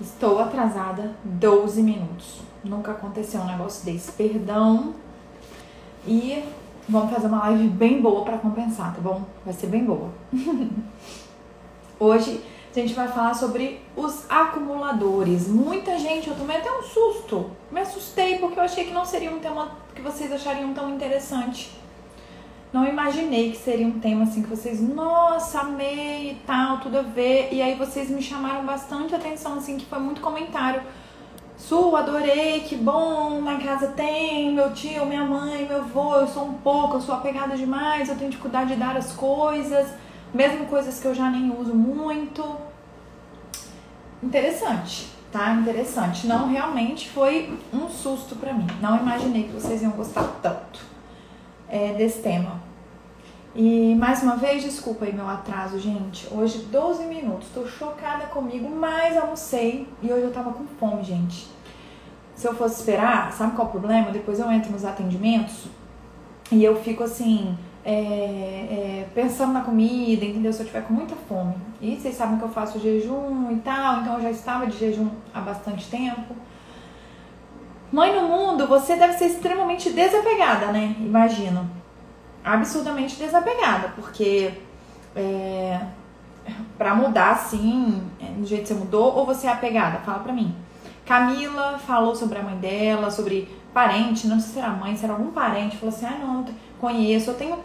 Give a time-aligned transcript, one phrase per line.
[0.00, 2.40] Estou atrasada 12 minutos.
[2.62, 4.12] Nunca aconteceu um negócio desse.
[4.12, 4.94] Perdão.
[6.06, 6.44] E
[6.86, 9.22] vamos fazer uma live bem boa para compensar, tá bom?
[9.44, 10.10] Vai ser bem boa.
[11.98, 12.42] Hoje
[12.74, 15.48] a gente vai falar sobre os acumuladores.
[15.48, 17.50] Muita gente, eu tomei até um susto.
[17.72, 21.70] Me assustei porque eu achei que não seria um tema que vocês achariam tão interessante.
[22.72, 27.02] Não imaginei que seria um tema assim que vocês, nossa, amei e tal, tudo a
[27.02, 27.48] ver.
[27.52, 30.82] E aí vocês me chamaram bastante atenção, assim, que foi muito comentário.
[31.56, 36.44] Su, adorei, que bom, na casa tem meu tio, minha mãe, meu avô, eu sou
[36.44, 39.88] um pouco, eu sou apegada demais, eu tenho dificuldade de dar as coisas,
[40.34, 42.44] mesmo coisas que eu já nem uso muito.
[44.22, 45.54] Interessante, tá?
[45.54, 46.26] Interessante.
[46.26, 48.66] Não realmente foi um susto para mim.
[48.82, 50.80] Não imaginei que vocês iam gostar tanto
[51.68, 52.65] é, desse tema.
[53.58, 56.28] E mais uma vez, desculpa aí meu atraso, gente.
[56.30, 61.48] Hoje 12 minutos, tô chocada comigo, mas almocei e hoje eu tava com fome, gente.
[62.34, 64.10] Se eu fosse esperar, sabe qual é o problema?
[64.10, 65.68] Depois eu entro nos atendimentos
[66.52, 70.52] e eu fico assim, é, é, pensando na comida, entendeu?
[70.52, 71.54] Se eu tiver com muita fome.
[71.80, 75.08] E vocês sabem que eu faço jejum e tal, então eu já estava de jejum
[75.32, 76.36] há bastante tempo.
[77.90, 80.94] Mãe no mundo, você deve ser extremamente desapegada, né?
[81.00, 81.75] Imagino
[82.46, 84.54] absurdamente desapegada, porque
[85.16, 85.80] é,
[86.78, 88.08] para mudar assim,
[88.38, 89.98] do jeito que você mudou, ou você é apegada?
[89.98, 90.54] Fala pra mim.
[91.04, 95.12] Camila falou sobre a mãe dela, sobre parente, não sei se era mãe, se era
[95.12, 96.44] algum parente, falou assim: ah, não,
[96.80, 97.30] conheço.
[97.30, 97.58] Eu tenho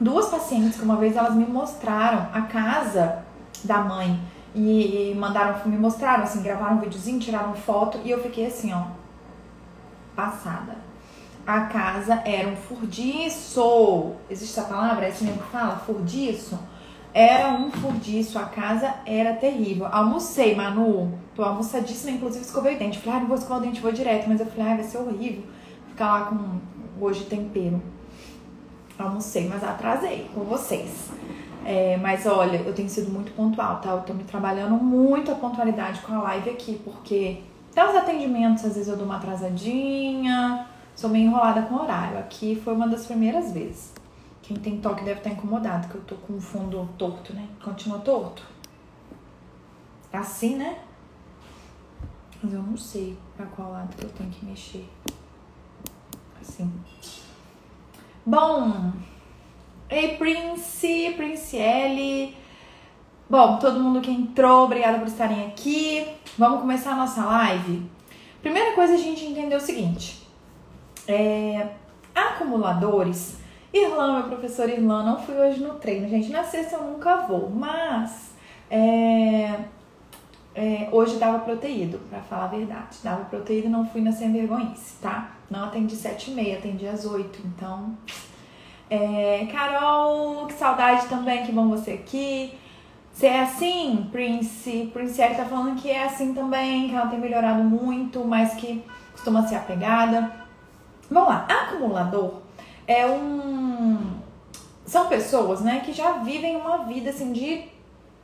[0.00, 3.24] duas pacientes que uma vez elas me mostraram a casa
[3.62, 4.20] da mãe
[4.54, 8.86] e mandaram, me mostraram, assim, gravaram um videozinho, tiraram foto e eu fiquei assim, ó,
[10.16, 10.89] passada
[11.46, 14.12] a casa era um furdiço.
[14.28, 15.06] Existe essa palavra?
[15.06, 15.76] É assim mesmo que fala?
[15.76, 16.58] Furdiço?
[17.12, 19.86] Era um furdiço, a casa era terrível.
[19.86, 21.12] Almocei, Manu.
[21.34, 22.98] Tô almoçadíssima, inclusive escovei o dente.
[22.98, 24.28] Falei, ah, não vou escovar o dente, vou direto.
[24.28, 25.42] Mas eu falei, ah, vai ser horrível
[26.00, 27.82] ficar lá com hoje tempero.
[28.98, 31.10] Almocei, mas atrasei com vocês.
[31.64, 33.90] É, mas olha, eu tenho sido muito pontual, tá?
[33.90, 37.40] Eu tô me trabalhando muito a pontualidade com a live aqui, porque
[37.70, 42.18] até os atendimentos, às vezes eu dou uma atrasadinha Sou meio enrolada com horário.
[42.18, 43.92] Aqui foi uma das primeiras vezes.
[44.42, 47.48] Quem tem toque deve estar incomodado, que eu tô com o fundo torto, né?
[47.62, 48.42] Continua torto.
[50.12, 50.78] Assim, né?
[52.42, 54.88] Mas eu não sei pra qual lado que eu tenho que mexer.
[56.40, 56.72] Assim.
[58.26, 58.92] Bom.
[59.88, 62.36] Ei, Prince, Prince L.
[63.28, 66.06] Bom, todo mundo que entrou, obrigada por estarem aqui.
[66.36, 67.88] Vamos começar a nossa live.
[68.42, 70.19] Primeira coisa a gente entender o seguinte:
[71.10, 71.74] é,
[72.14, 73.38] acumuladores.
[73.72, 76.30] Irlã, meu professor Irlã, não fui hoje no treino, gente.
[76.30, 78.32] Na sexta eu nunca vou, mas
[78.68, 79.60] é,
[80.54, 82.98] é, hoje dava proteído, para falar a verdade.
[83.02, 85.32] Dava proteído não fui na sem vergonhice, tá?
[85.48, 87.96] Não atendi sete e meia, atendi às oito, então...
[88.92, 92.52] É, Carol, que saudade também, que bom você aqui.
[93.12, 94.90] Você é assim, Prince?
[94.92, 98.82] Prince tá falando que é assim também, que ela tem melhorado muito, mas que
[99.12, 100.39] costuma ser apegada.
[101.10, 102.40] Vamos lá, acumulador
[102.90, 104.18] é um.
[104.84, 107.68] São pessoas né, que já vivem uma vida assim de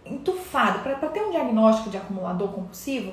[0.04, 0.80] entufado.
[0.80, 3.12] Para ter um diagnóstico de acumulador compulsivo,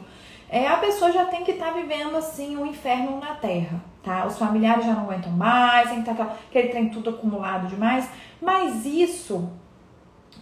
[0.49, 4.25] é, a pessoa já tem que estar tá vivendo assim um inferno na terra, tá?
[4.25, 8.09] Os familiares já não aguentam mais, tem que estar tá aquele trem tudo acumulado demais.
[8.41, 9.47] Mas isso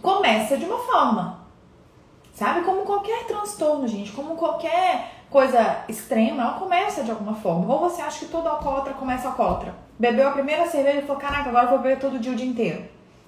[0.00, 1.40] começa de uma forma,
[2.32, 2.62] sabe?
[2.62, 7.72] Como qualquer transtorno, gente, como qualquer coisa extrema, ela começa de alguma forma.
[7.72, 9.74] Ou você acha que todo alcoólatra começa alcoólatra?
[9.98, 12.46] Bebeu a primeira cerveja e falou: caraca, agora eu vou beber todo dia o dia
[12.46, 12.84] inteiro.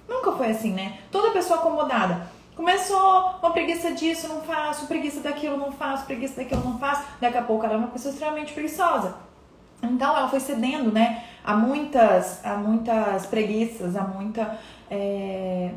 [0.07, 0.99] Nunca foi assim, né?
[1.11, 2.27] Toda pessoa acomodada.
[2.55, 7.03] Começou uma preguiça disso, não faço, preguiça daquilo, não faço, preguiça daquilo, não faço.
[7.19, 9.15] Daqui a pouco ela é uma pessoa extremamente preguiçosa.
[9.83, 11.23] Então ela foi cedendo, né?
[11.43, 14.57] A muitas, a muitas preguiças, a muita.
[14.89, 15.71] É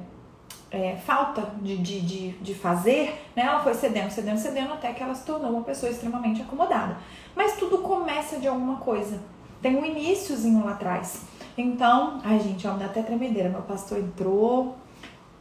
[0.71, 5.03] é, falta de, de, de, de, fazer, né, ela foi cedendo, cedendo, cedendo, até que
[5.03, 6.97] ela se tornou uma pessoa extremamente acomodada.
[7.35, 9.19] Mas tudo começa de alguma coisa.
[9.62, 11.23] Tem um iníciozinho lá atrás.
[11.56, 13.49] Então, ai gente, ó, me dá até tremedeira.
[13.49, 14.76] Meu pastor entrou,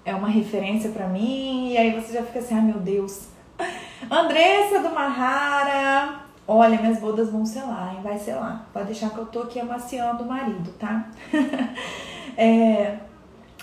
[0.05, 3.27] é uma referência para mim, e aí você já fica assim, ai meu Deus.
[4.09, 7.99] Andressa do Mahara, olha, minhas bodas vão ser lá, hein?
[8.01, 8.65] Vai ser lá.
[8.71, 11.09] Pode deixar que eu tô aqui amaciando o marido, tá?
[12.37, 12.97] é,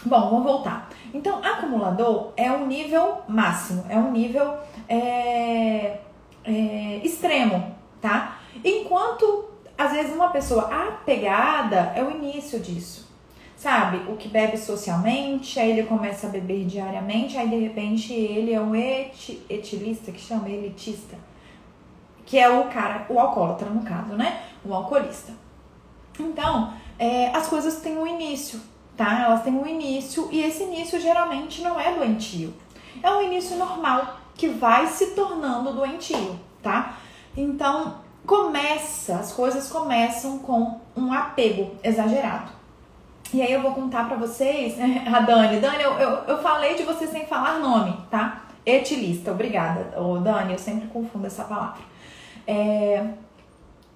[0.06, 0.90] Bom, vamos voltar.
[1.14, 4.58] Então, acumulador é um nível máximo, é um nível
[4.88, 6.00] é,
[6.44, 8.40] é, extremo, tá?
[8.64, 9.44] Enquanto,
[9.78, 13.05] às vezes, uma pessoa apegada é o início disso.
[13.56, 13.99] Sabe?
[14.11, 18.61] O que bebe socialmente, aí ele começa a beber diariamente, aí de repente ele é
[18.61, 21.16] um eti, etilista, que chama elitista.
[22.26, 24.43] que é o cara, o alcoólatra no caso, né?
[24.64, 25.32] O alcoolista.
[26.19, 28.61] Então, é, as coisas têm um início,
[28.96, 29.23] tá?
[29.23, 32.55] Elas têm um início e esse início geralmente não é doentio.
[33.02, 36.96] É um início normal que vai se tornando doentio, tá?
[37.37, 37.96] Então,
[38.26, 42.52] começa, as coisas começam com um apego exagerado.
[43.32, 44.76] E aí eu vou contar pra vocês,
[45.12, 48.44] a Dani, Dani, eu, eu, eu falei de você sem falar nome, tá?
[48.64, 50.00] Etilista, obrigada.
[50.00, 51.82] Ô, Dani, eu sempre confundo essa palavra.
[52.47, 53.05] É,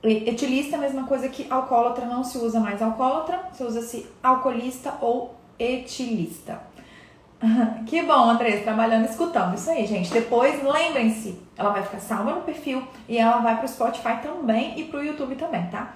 [0.03, 4.95] etilista é a mesma coisa que alcoólatra, não se usa mais alcoólatra, se usa-se alcoolista
[5.01, 6.61] ou etilista.
[7.87, 9.55] Que bom, Andressa, trabalhando escutando.
[9.55, 10.13] Isso aí, gente.
[10.13, 14.85] Depois, lembrem-se, ela vai ficar salva no perfil e ela vai pro Spotify também e
[14.85, 15.95] pro YouTube também, tá?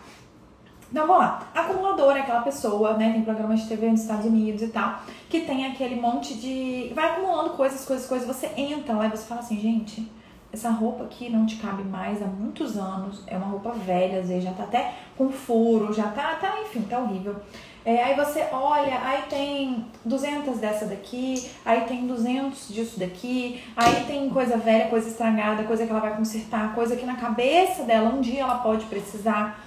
[0.90, 1.50] Então vamos lá.
[1.54, 3.12] Acumulador é aquela pessoa, né?
[3.12, 6.92] Tem programas de TV nos Estados Unidos e tal, que tem aquele monte de.
[6.94, 8.28] Vai acumulando coisas, coisas, coisas.
[8.28, 10.10] Você entra lá e você fala assim, gente,
[10.52, 13.22] essa roupa aqui não te cabe mais há muitos anos.
[13.26, 16.82] É uma roupa velha, às vezes já tá até com furo, já tá, tá enfim,
[16.82, 17.36] tá horrível.
[17.84, 24.04] É, aí você olha, aí tem 200 dessa daqui, aí tem 200 disso daqui, aí
[24.04, 28.10] tem coisa velha, coisa estragada, coisa que ela vai consertar, coisa que na cabeça dela
[28.10, 29.64] um dia ela pode precisar.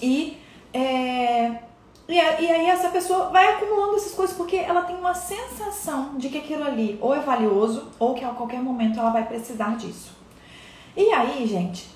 [0.00, 0.38] E,
[0.72, 1.56] é,
[2.14, 6.38] e, aí essa pessoa vai acumulando essas coisas porque ela tem uma sensação de que
[6.38, 10.12] aquilo ali ou é valioso ou que a qualquer momento ela vai precisar disso.
[10.96, 11.88] E aí, gente,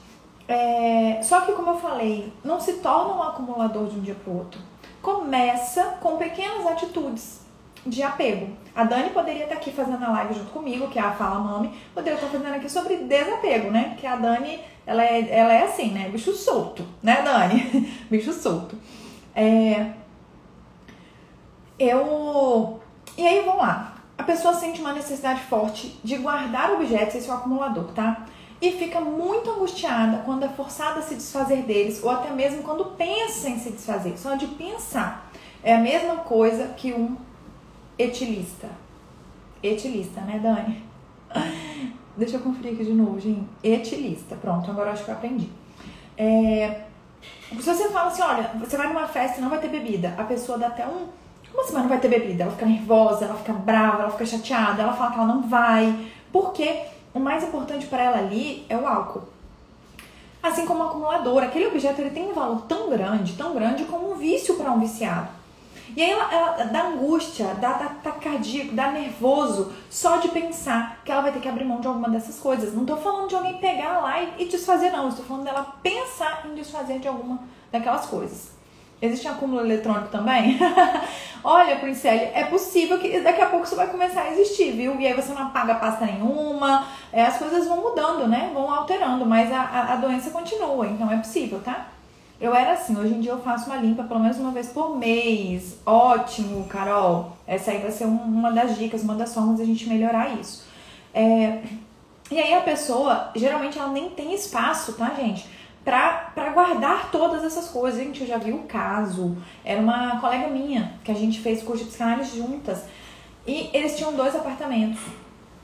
[0.47, 4.33] é, só que como eu falei, não se torna um acumulador de um dia para
[4.33, 4.61] o outro.
[5.03, 7.41] Começa com pequenas atitudes
[7.87, 8.49] de apego.
[8.75, 11.73] A Dani poderia estar aqui fazendo a live junto comigo, que é a Fala Mami,
[11.95, 13.91] poderia estar fazendo aqui sobre desapego, né?
[13.91, 16.09] Porque a Dani, ela é, ela é assim, né?
[16.09, 17.91] Bicho solto, né, Dani?
[18.11, 18.77] Bicho solto.
[19.35, 20.04] É...
[21.79, 22.81] Eu.
[23.17, 23.95] E aí, vamos lá.
[24.17, 28.27] A pessoa sente uma necessidade forte de guardar objetos, esse é o acumulador, tá?
[28.61, 32.97] E fica muito angustiada quando é forçada a se desfazer deles, ou até mesmo quando
[32.97, 34.17] pensa em se desfazer.
[34.17, 35.31] Só de pensar.
[35.63, 37.17] É a mesma coisa que um
[37.99, 38.69] etilista.
[39.63, 40.85] Etilista, né, Dani?
[42.17, 43.49] Deixa eu conferir aqui de novo, gente.
[43.63, 44.37] Etilista.
[44.37, 45.51] Pronto, agora acho que eu aprendi.
[46.17, 46.83] É,
[47.51, 50.25] se você fala assim, olha, você vai numa festa e não vai ter bebida, a
[50.25, 51.09] pessoa dá até um.
[51.55, 52.45] Mas não vai ter bebida?
[52.45, 56.11] Ela fica nervosa, ela fica brava, ela fica chateada, ela fala que ela não vai.
[56.33, 56.83] Porque
[57.15, 59.23] o mais importante para ela ali é o álcool.
[60.43, 64.13] Assim como o acumulador, aquele objeto ele tem um valor tão grande, tão grande como
[64.13, 65.29] um vício para um viciado.
[65.97, 67.95] E aí ela, ela dá angústia, dá, dá
[68.73, 72.39] dá nervoso só de pensar que ela vai ter que abrir mão de alguma dessas
[72.39, 72.75] coisas.
[72.75, 75.09] Não tô falando de alguém pegar lá e, e desfazer, não.
[75.09, 77.39] Estou falando dela pensar em desfazer de alguma
[77.71, 78.51] daquelas coisas.
[79.05, 80.59] Existe acúmulo eletrônico também?
[81.45, 84.99] Olha, Princele, é possível que daqui a pouco isso vai começar a existir, viu?
[84.99, 88.51] E aí você não apaga pasta nenhuma, é, as coisas vão mudando, né?
[88.55, 91.89] Vão alterando, mas a, a, a doença continua, então é possível, tá?
[92.41, 94.97] Eu era assim, hoje em dia eu faço uma limpa pelo menos uma vez por
[94.97, 95.79] mês.
[95.85, 97.37] Ótimo, Carol.
[97.47, 100.65] Essa aí vai ser uma das dicas, uma das formas da gente melhorar isso.
[101.13, 101.63] É...
[102.31, 105.47] E aí a pessoa, geralmente ela nem tem espaço, tá, gente?
[105.85, 108.01] Pra guardar todas essas coisas.
[108.01, 109.37] Gente, eu já vi o caso.
[109.65, 112.85] Era uma colega minha que a gente fez curso de psicanálise juntas.
[113.47, 115.03] E eles tinham dois apartamentos.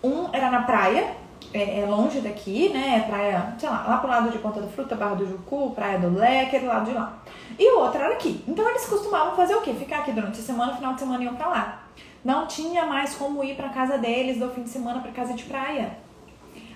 [0.04, 1.16] Um era na praia,
[1.52, 2.98] é, é, longe daqui, né?
[2.98, 5.98] É praia, sei lá, lá pro lado de Ponta do Fruta, Barra do Jucu, Praia
[5.98, 7.18] do Leque, do lado de lá.
[7.58, 8.44] E o outro era aqui.
[8.46, 9.72] Então eles costumavam fazer o quê?
[9.72, 11.82] Ficar aqui durante a semana, final de semana iam pra lá.
[12.22, 15.44] Não tinha mais como ir pra casa deles do fim de semana pra casa de
[15.44, 15.96] praia.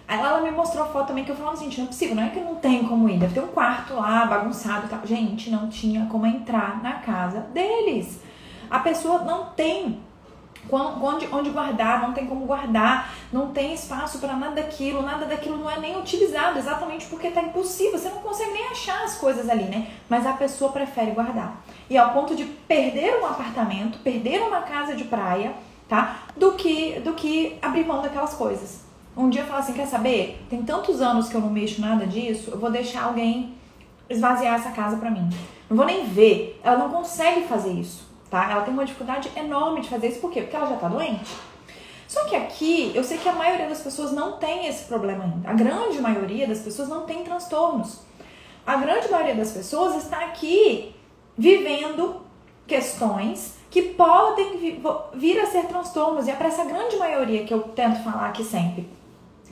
[0.06, 2.23] Aí ela me mostrou a foto também que eu falava, gente, não é possível, não
[2.23, 5.00] é que não tem como ir, deve ter um quarto lá bagunçado e tal.
[5.04, 8.20] Gente, não tinha como entrar na casa deles.
[8.70, 10.00] A pessoa não tem
[10.70, 15.58] onde, onde guardar, não tem como guardar, não tem espaço para nada daquilo, nada daquilo
[15.58, 19.49] não é nem utilizado, exatamente porque tá impossível, você não consegue nem achar as coisas
[19.49, 19.88] ali, né?
[20.08, 21.62] Mas a pessoa prefere guardar.
[21.88, 25.54] E ao ponto de perder um apartamento, perder uma casa de praia,
[25.88, 26.16] tá?
[26.37, 28.84] Do que, do que abrir mão daquelas coisas.
[29.16, 30.44] Um dia falar assim, quer saber?
[30.50, 33.54] Tem tantos anos que eu não mexo nada disso, eu vou deixar alguém
[34.11, 35.28] esvaziar essa casa para mim.
[35.71, 36.61] Não vou nem ver.
[36.62, 38.50] Ela não consegue fazer isso tá?
[38.50, 40.42] Ela tem uma dificuldade enorme de fazer isso, por quê?
[40.42, 41.30] Porque ela já tá doente.
[42.09, 45.49] Só que aqui, eu sei que a maioria das pessoas não tem esse problema ainda.
[45.49, 48.00] A grande maioria das pessoas não tem transtornos.
[48.66, 50.94] A grande maioria das pessoas está aqui
[51.38, 52.23] vivendo
[52.66, 54.80] questões que podem
[55.14, 56.26] vir a ser transtornos.
[56.26, 58.88] E é para essa grande maioria que eu tento falar aqui sempre.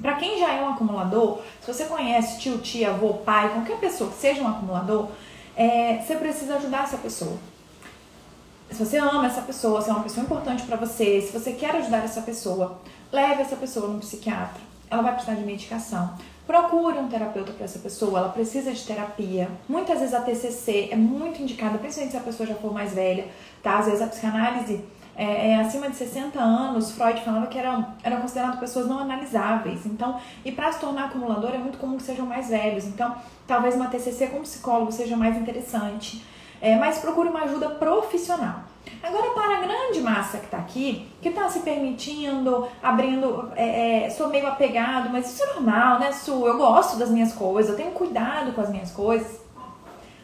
[0.01, 4.11] Para quem já é um acumulador, se você conhece tio, tia, avô, pai, qualquer pessoa
[4.11, 5.09] que seja um acumulador,
[5.57, 7.37] é, você precisa ajudar essa pessoa
[8.73, 11.77] se você ama essa pessoa, se é uma pessoa importante para você, se você quer
[11.77, 12.79] ajudar essa pessoa,
[13.13, 14.61] leve essa pessoa no psiquiatra.
[14.91, 16.15] ela vai precisar de medicação.
[16.47, 19.49] Procure um terapeuta para essa pessoa, ela precisa de terapia.
[19.69, 23.27] Muitas vezes a TCC é muito indicada, principalmente se a pessoa já for mais velha,
[23.63, 23.79] tá?
[23.79, 28.21] Às vezes a psicanálise é, é, acima de 60 anos, Freud falava que eram, eram
[28.21, 29.85] consideradas pessoas não analisáveis.
[29.85, 32.87] Então, e para se tornar acumulador é muito comum que sejam mais velhos.
[32.87, 33.15] Então,
[33.47, 36.25] talvez uma TCC com psicólogo seja mais interessante.
[36.61, 38.61] É, mas procure uma ajuda profissional.
[39.03, 44.11] Agora, para a grande massa que está aqui, que está se permitindo, abrindo, é, é,
[44.11, 46.47] sou meio apegado, mas isso é normal, né, Su?
[46.47, 49.41] Eu gosto das minhas coisas, eu tenho cuidado com as minhas coisas.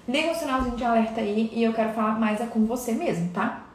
[0.09, 3.31] Liga o sinalzinho de alerta aí e eu quero falar mais é com você mesmo,
[3.31, 3.68] tá?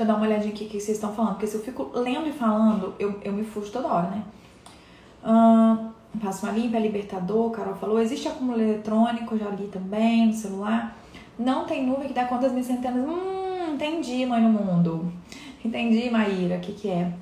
[0.00, 1.90] Deixa eu dar uma olhadinha aqui o que vocês estão falando, porque se eu fico
[1.92, 4.24] lendo e falando, eu, eu me fujo toda hora, né?
[6.22, 8.00] Passo uma limpa, é libertador, Carol falou.
[8.00, 10.96] Existe acúmulo eletrônico, já li também no celular.
[11.38, 13.06] Não tem nuvem que dá conta das minhas centenas.
[13.06, 15.12] Hum, entendi, mãe no mundo.
[15.62, 17.12] Entendi, Maíra, o que, que é.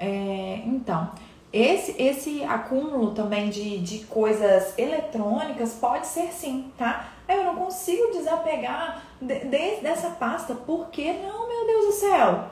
[0.00, 0.62] é.
[0.64, 1.10] Então,
[1.52, 7.10] esse, esse acúmulo também de, de coisas eletrônicas pode ser sim, tá?
[7.28, 12.44] Eu não consigo desapegar de, de, dessa pasta, porque não, meu Deus do céu?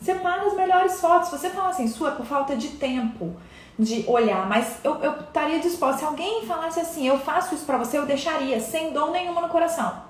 [0.00, 1.30] Separa as melhores fotos.
[1.30, 3.34] Você fala assim, sua por falta de tempo
[3.78, 6.00] de olhar, mas eu, eu estaria disposta.
[6.00, 9.48] Se alguém falasse assim, eu faço isso pra você, eu deixaria, sem dor nenhuma no
[9.48, 10.08] coração.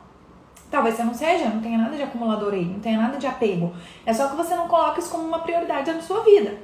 [0.70, 3.74] Talvez você não seja, não tenha nada de acumulador aí, não tenha nada de apego.
[4.04, 6.58] É só que você não coloca isso como uma prioridade na sua vida.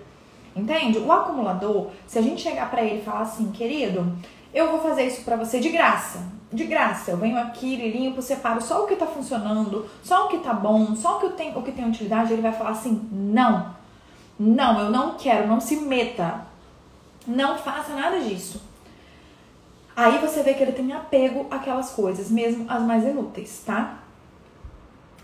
[0.56, 0.98] Entende?
[0.98, 4.06] O acumulador, se a gente chegar para ele e falar assim, querido,
[4.54, 6.25] eu vou fazer isso para você de graça.
[6.52, 10.38] De graça, eu venho aqui, limpo, separo só o que tá funcionando, só o que
[10.38, 13.75] tá bom, só o que tem, o que tem utilidade, ele vai falar assim: "Não.
[14.38, 16.46] Não, eu não quero, não se meta.
[17.26, 18.62] Não faça nada disso."
[19.96, 23.99] Aí você vê que ele tem apego àquelas coisas, mesmo as mais inúteis, tá?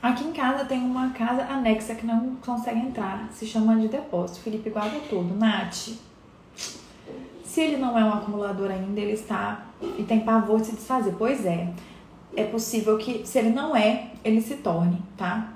[0.03, 3.29] Aqui em casa tem uma casa anexa que não consegue entrar.
[3.33, 4.41] Se chama de depósito.
[4.41, 5.35] Felipe guarda tudo.
[5.35, 5.91] Nath.
[7.61, 9.67] Se ele não é um acumulador ainda, ele está
[9.99, 11.15] e tem pavor de se desfazer.
[11.19, 11.69] Pois é.
[12.35, 15.53] É possível que, se ele não é, ele se torne, tá?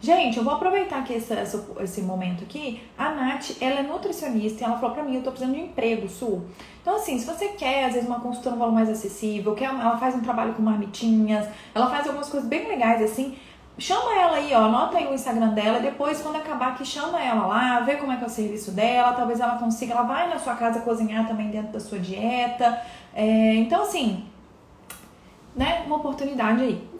[0.00, 1.32] Gente, eu vou aproveitar aqui esse,
[1.80, 2.82] esse momento aqui.
[2.98, 6.08] A Nath, ela é nutricionista e ela falou pra mim, eu tô precisando de emprego,
[6.08, 6.46] Sul.
[6.82, 9.98] Então, assim, se você quer, às vezes, uma consulta no valor mais acessível, quer, ela
[9.98, 13.36] faz um trabalho com marmitinhas, ela faz algumas coisas bem legais, assim,
[13.78, 17.46] chama ela aí, ó, anota aí o Instagram dela, depois quando acabar aqui, chama ela
[17.46, 20.38] lá, vê como é que é o serviço dela, talvez ela consiga, ela vai na
[20.38, 22.80] sua casa cozinhar também dentro da sua dieta.
[23.14, 24.26] É, então, assim,
[25.54, 26.90] né, uma oportunidade aí.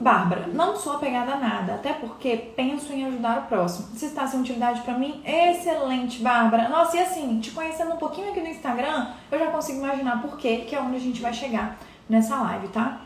[0.00, 3.88] Bárbara, não sou apegada a nada, até porque penso em ajudar o próximo.
[3.94, 6.70] Se está sem utilidade para mim, excelente, Bárbara.
[6.70, 10.38] Nossa, e assim, te conhecendo um pouquinho aqui no Instagram, eu já consigo imaginar por
[10.38, 11.76] quê, que é onde a gente vai chegar
[12.08, 13.02] nessa live, tá?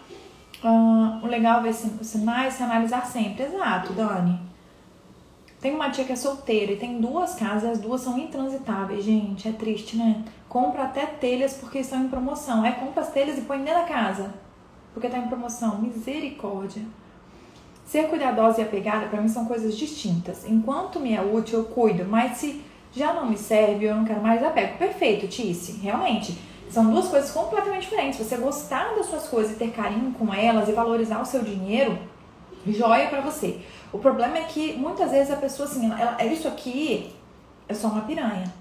[0.64, 3.44] Uh, o legal é ver os sinais, se analisar sempre.
[3.44, 4.40] Exato, Dani.
[5.60, 9.46] Tem uma tia que é solteira e tem duas casas, as duas são intransitáveis, gente.
[9.46, 10.24] É triste, né?
[10.48, 12.64] Compra até telhas porque estão em promoção.
[12.64, 14.32] É, compra as telhas e põe dentro da casa.
[14.94, 15.78] Porque tá em promoção.
[15.78, 16.82] Misericórdia.
[17.84, 20.48] Ser cuidadosa e apegada para mim são coisas distintas.
[20.48, 24.22] Enquanto me é útil, eu cuido, mas se já não me serve, eu não quero
[24.22, 24.78] mais apego.
[24.78, 26.38] Perfeito, Tice, realmente.
[26.74, 28.18] São duas coisas completamente diferentes.
[28.18, 31.96] Você gostar das suas coisas e ter carinho com elas e valorizar o seu dinheiro,
[32.66, 33.60] joia para você.
[33.92, 37.14] O problema é que muitas vezes a pessoa assim, ela, ela, isso aqui
[37.68, 38.52] é só uma piranha.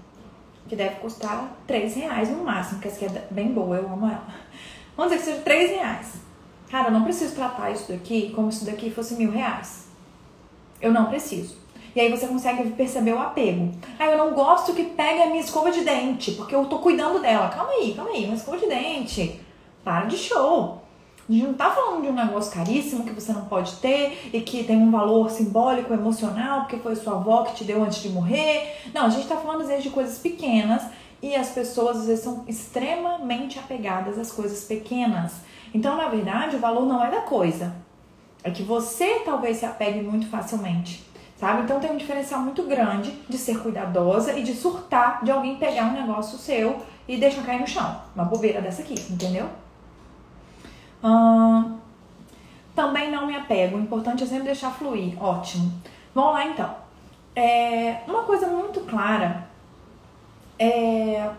[0.68, 4.06] Que deve custar 3 reais no máximo, que essa aqui é bem boa, eu amo
[4.06, 4.28] ela.
[4.96, 6.12] Vamos dizer que seja 3 reais.
[6.70, 9.88] Cara, eu não preciso tratar isso daqui como se isso daqui fosse mil reais.
[10.80, 11.56] Eu não preciso.
[11.94, 13.70] E aí você consegue perceber o apego.
[13.98, 17.20] Ah, eu não gosto que pegue a minha escova de dente, porque eu tô cuidando
[17.20, 17.48] dela.
[17.48, 19.40] Calma aí, calma aí, uma escova de dente.
[19.84, 20.82] Para de show.
[21.28, 24.40] A gente não tá falando de um negócio caríssimo que você não pode ter e
[24.40, 28.08] que tem um valor simbólico, emocional, porque foi sua avó que te deu antes de
[28.08, 28.76] morrer.
[28.92, 30.82] Não, a gente tá falando às vezes de coisas pequenas
[31.22, 35.36] e as pessoas às vezes são extremamente apegadas às coisas pequenas.
[35.72, 37.74] Então, na verdade, o valor não é da coisa.
[38.42, 41.62] É que você talvez se apegue muito facilmente sabe?
[41.62, 45.84] Então tem um diferencial muito grande de ser cuidadosa e de surtar de alguém pegar
[45.84, 48.00] um negócio seu e deixar cair no chão.
[48.14, 49.48] Uma bobeira dessa aqui, entendeu?
[51.02, 51.78] Hum,
[52.74, 53.76] também não me apego.
[53.76, 55.22] O importante é sempre deixar fluir.
[55.22, 55.72] Ótimo.
[56.14, 56.74] Vamos lá então.
[57.36, 59.48] É, uma coisa muito clara
[60.58, 61.30] é,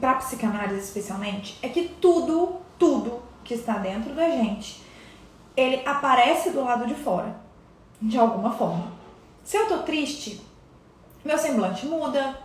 [0.00, 4.82] para psicanálise especialmente é que tudo, tudo que está dentro da gente,
[5.56, 7.41] ele aparece do lado de fora
[8.02, 8.92] de alguma forma.
[9.44, 10.40] Se eu tô triste,
[11.24, 12.36] meu semblante muda,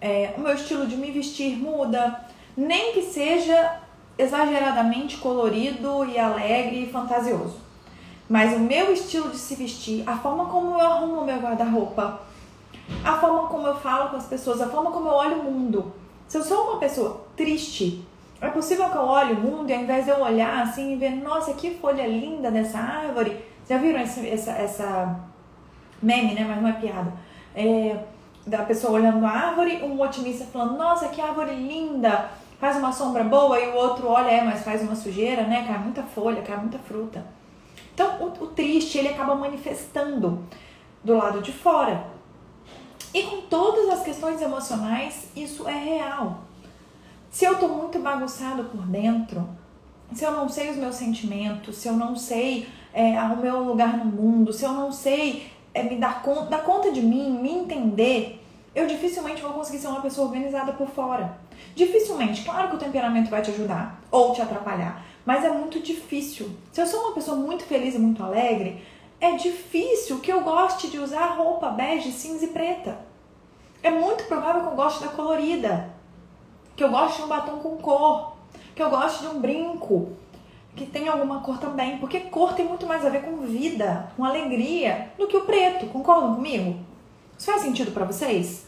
[0.00, 2.24] é, o meu estilo de me vestir muda,
[2.56, 3.80] nem que seja
[4.16, 7.56] exageradamente colorido e alegre e fantasioso.
[8.28, 12.20] Mas o meu estilo de se vestir, a forma como eu arrumo meu guarda-roupa,
[13.04, 15.92] a forma como eu falo com as pessoas, a forma como eu olho o mundo,
[16.28, 18.04] Se eu sou uma pessoa triste,
[18.40, 20.96] é possível que eu olhe o mundo e ao invés de eu olhar assim e
[20.96, 23.49] ver, nossa, que folha linda dessa árvore.
[23.70, 25.20] Já viram esse, essa, essa
[26.02, 26.44] meme, né?
[26.44, 27.12] Mas não é piada.
[27.54, 28.00] É,
[28.44, 33.22] da pessoa olhando a árvore, um otimista falando, nossa, que árvore linda, faz uma sombra
[33.22, 35.64] boa, e o outro olha, é, mas faz uma sujeira, né?
[35.68, 37.24] Cai muita folha, cai muita fruta.
[37.94, 40.42] Então, o, o triste, ele acaba manifestando
[41.04, 42.06] do lado de fora.
[43.14, 46.40] E com todas as questões emocionais, isso é real.
[47.30, 49.48] Se eu tô muito bagunçado por dentro,
[50.12, 53.96] se eu não sei os meus sentimentos, se eu não sei é, o meu lugar
[53.96, 57.50] no mundo, se eu não sei é, me dar conta, dar conta de mim, me
[57.50, 58.44] entender,
[58.74, 61.38] eu dificilmente vou conseguir ser uma pessoa organizada por fora.
[61.74, 66.50] Dificilmente, claro que o temperamento vai te ajudar ou te atrapalhar, mas é muito difícil.
[66.72, 68.82] Se eu sou uma pessoa muito feliz e muito alegre,
[69.20, 72.98] é difícil que eu goste de usar roupa bege, cinza e preta.
[73.82, 76.00] É muito provável que eu goste da colorida
[76.80, 78.32] que eu gosto de um batom com cor,
[78.74, 80.12] que eu gosto de um brinco
[80.74, 84.24] que tem alguma cor também, porque cor tem muito mais a ver com vida, com
[84.24, 85.86] alegria, do que o preto.
[85.86, 86.78] Concordam comigo?
[87.36, 88.66] Isso faz sentido para vocês?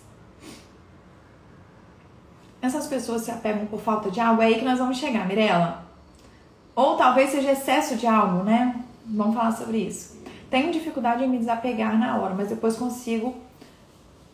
[2.61, 5.85] Essas pessoas se apegam por falta de algo, é aí que nós vamos chegar, Mirella.
[6.75, 8.85] Ou talvez seja excesso de algo, né?
[9.05, 10.23] Vamos falar sobre isso.
[10.49, 13.35] Tenho dificuldade em me desapegar na hora, mas depois consigo.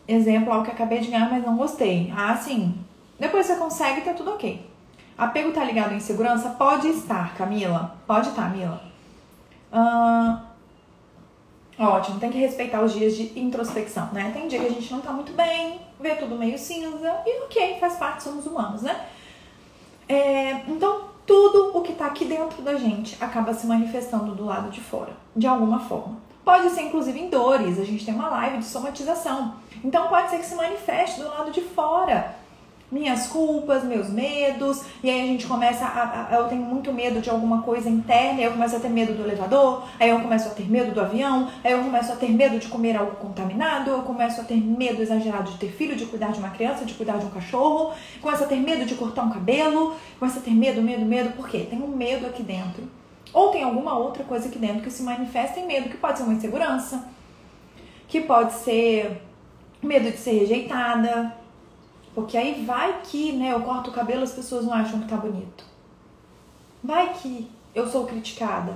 [0.07, 2.13] Exemplo, algo que acabei de ganhar, mas não gostei.
[2.15, 2.75] Ah, sim,
[3.19, 4.68] depois você consegue, tá tudo ok.
[5.19, 6.51] Apego tá ligado à insegurança?
[6.51, 7.93] Pode estar, Camila.
[8.07, 8.81] Pode estar, Mila.
[9.69, 10.43] Ah,
[11.77, 14.31] ótimo, tem que respeitar os dias de introspecção, né?
[14.33, 17.77] Tem dia que a gente não tá muito bem, vê tudo meio cinza e ok,
[17.81, 19.07] faz parte, somos humanos, né?
[20.07, 24.71] É, então, tudo o que tá aqui dentro da gente acaba se manifestando do lado
[24.71, 26.17] de fora, de alguma forma.
[26.45, 29.55] Pode ser inclusive em dores, a gente tem uma live de somatização.
[29.83, 32.38] Então, pode ser que se manifeste do lado de fora
[32.91, 37.21] minhas culpas, meus medos, e aí a gente começa a, a, eu tenho muito medo
[37.21, 40.51] de alguma coisa interna, eu começo a ter medo do elevador, aí eu começo a
[40.51, 44.01] ter medo do avião, aí eu começo a ter medo de comer algo contaminado, eu
[44.01, 47.17] começo a ter medo exagerado de ter filho, de cuidar de uma criança, de cuidar
[47.17, 50.81] de um cachorro, começo a ter medo de cortar um cabelo, começo a ter medo,
[50.81, 51.67] medo, medo, por quê?
[51.69, 52.89] Tem um medo aqui dentro.
[53.31, 56.23] Ou tem alguma outra coisa aqui dentro que se manifesta em medo, que pode ser
[56.23, 57.07] uma insegurança,
[58.07, 59.21] que pode ser
[59.81, 61.38] medo de ser rejeitada,
[62.13, 65.17] porque aí vai que, né, eu corto o cabelo as pessoas não acham que tá
[65.17, 65.63] bonito.
[66.83, 68.75] Vai que eu sou criticada.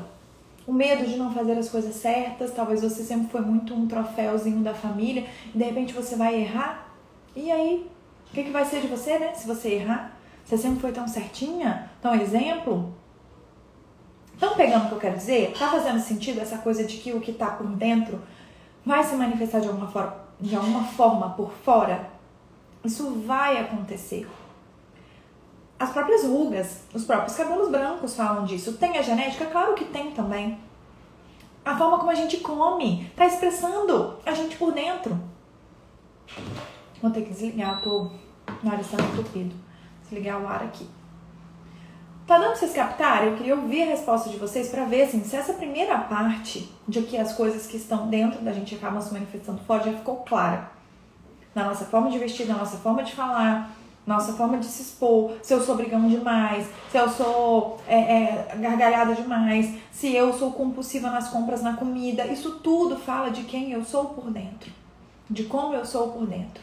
[0.66, 4.62] O medo de não fazer as coisas certas, talvez você sempre foi muito um troféuzinho
[4.62, 6.88] da família e de repente você vai errar.
[7.36, 7.90] E aí,
[8.30, 9.34] o que, que vai ser de você, né?
[9.34, 10.16] Se você errar,
[10.46, 12.94] você sempre foi tão certinha, tão exemplo.
[14.34, 15.54] Estão pegando o que eu quero dizer?
[15.58, 18.22] Tá fazendo sentido essa coisa de que o que tá por dentro
[18.86, 22.13] vai se manifestar de alguma forma, de alguma forma por fora?
[22.84, 24.28] Isso vai acontecer.
[25.80, 28.74] As próprias rugas, os próprios cabelos brancos falam disso.
[28.74, 29.46] Tem a genética?
[29.46, 30.60] Claro que tem também.
[31.64, 35.18] A forma como a gente come está expressando a gente por dentro.
[37.02, 38.04] Vou ter que desligar, tô...
[38.04, 38.12] o
[38.64, 39.56] nariz está entupido.
[40.02, 40.88] Desligar o ar aqui.
[42.28, 43.30] Tá dando pra vocês captarem?
[43.30, 47.02] Eu queria ouvir a resposta de vocês para ver assim, se essa primeira parte de
[47.02, 50.72] que as coisas que estão dentro da gente acabam se manifestando fora já ficou clara
[51.54, 55.34] na nossa forma de vestir, na nossa forma de falar, nossa forma de se expor,
[55.42, 60.52] se eu sou brigão demais, se eu sou é, é, gargalhada demais, se eu sou
[60.52, 64.72] compulsiva nas compras, na comida, isso tudo fala de quem eu sou por dentro,
[65.30, 66.62] de como eu sou por dentro.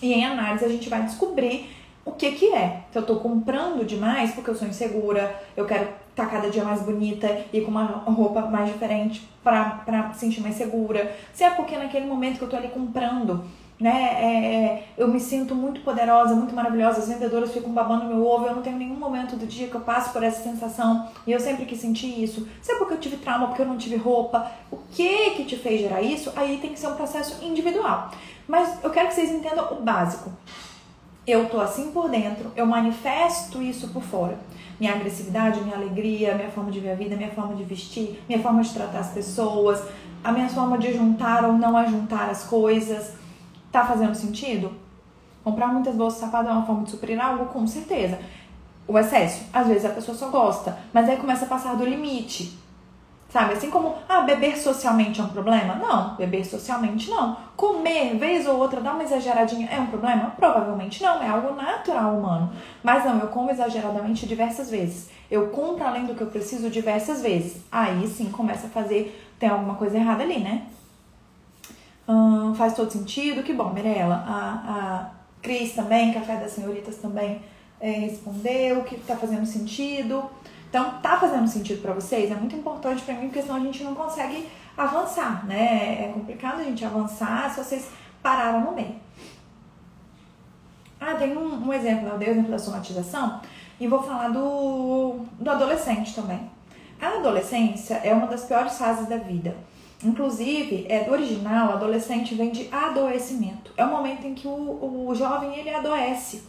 [0.00, 1.70] E em análise a gente vai descobrir
[2.04, 2.84] o que que é.
[2.92, 6.80] Se eu tô comprando demais porque eu sou insegura, eu quero tá cada dia mais
[6.80, 11.14] bonita e com uma roupa mais diferente pra, pra sentir mais segura.
[11.32, 13.44] Se é porque naquele momento que eu tô ali comprando,
[13.78, 18.46] né, é, eu me sinto muito poderosa, muito maravilhosa, as vendedoras ficam babando meu ovo,
[18.46, 21.38] eu não tenho nenhum momento do dia que eu passo por essa sensação e eu
[21.38, 22.48] sempre quis sentir isso.
[22.62, 25.56] Se é porque eu tive trauma, porque eu não tive roupa, o que que te
[25.56, 26.32] fez gerar isso?
[26.34, 28.10] Aí tem que ser um processo individual.
[28.48, 30.30] Mas eu quero que vocês entendam o básico
[31.26, 34.38] eu tô assim por dentro, eu manifesto isso por fora.
[34.78, 38.42] Minha agressividade, minha alegria, minha forma de ver a vida, minha forma de vestir, minha
[38.42, 39.82] forma de tratar as pessoas,
[40.22, 43.14] a minha forma de juntar ou não ajuntar as coisas.
[43.72, 44.72] Tá fazendo sentido?
[45.42, 47.46] Comprar muitas bolsas sapato é uma forma de suprir algo?
[47.46, 48.18] Com certeza.
[48.88, 52.56] O excesso, às vezes a pessoa só gosta, mas aí começa a passar do limite.
[53.36, 53.52] Sabe?
[53.52, 55.74] Assim como, ah, beber socialmente é um problema?
[55.74, 57.36] Não, beber socialmente não.
[57.54, 60.30] Comer, vez ou outra, dar uma exageradinha é um problema?
[60.34, 62.50] Provavelmente não, é algo natural humano.
[62.82, 65.10] Mas não, eu como exageradamente diversas vezes.
[65.30, 67.62] Eu compro além do que eu preciso diversas vezes.
[67.70, 70.62] Aí sim começa a fazer, tem alguma coisa errada ali, né?
[72.08, 74.24] Hum, faz todo sentido, que bom, Mirella.
[74.26, 75.10] A, a
[75.42, 77.42] Cris também, Café das Senhoritas também
[77.82, 80.24] é, respondeu, que tá fazendo sentido.
[80.68, 82.30] Então, tá fazendo sentido para vocês?
[82.30, 86.04] É muito importante para mim, porque senão a gente não consegue avançar, né?
[86.04, 87.88] É complicado a gente avançar se vocês
[88.22, 88.96] pararam no meio.
[91.00, 93.40] Ah, tem um, um exemplo, eu dei o exemplo da somatização
[93.78, 96.50] e vou falar do, do adolescente também.
[97.00, 99.56] A adolescência é uma das piores fases da vida.
[100.02, 103.72] Inclusive, é, do original, adolescente vem de adoecimento.
[103.76, 106.42] É o momento em que o, o jovem ele adoece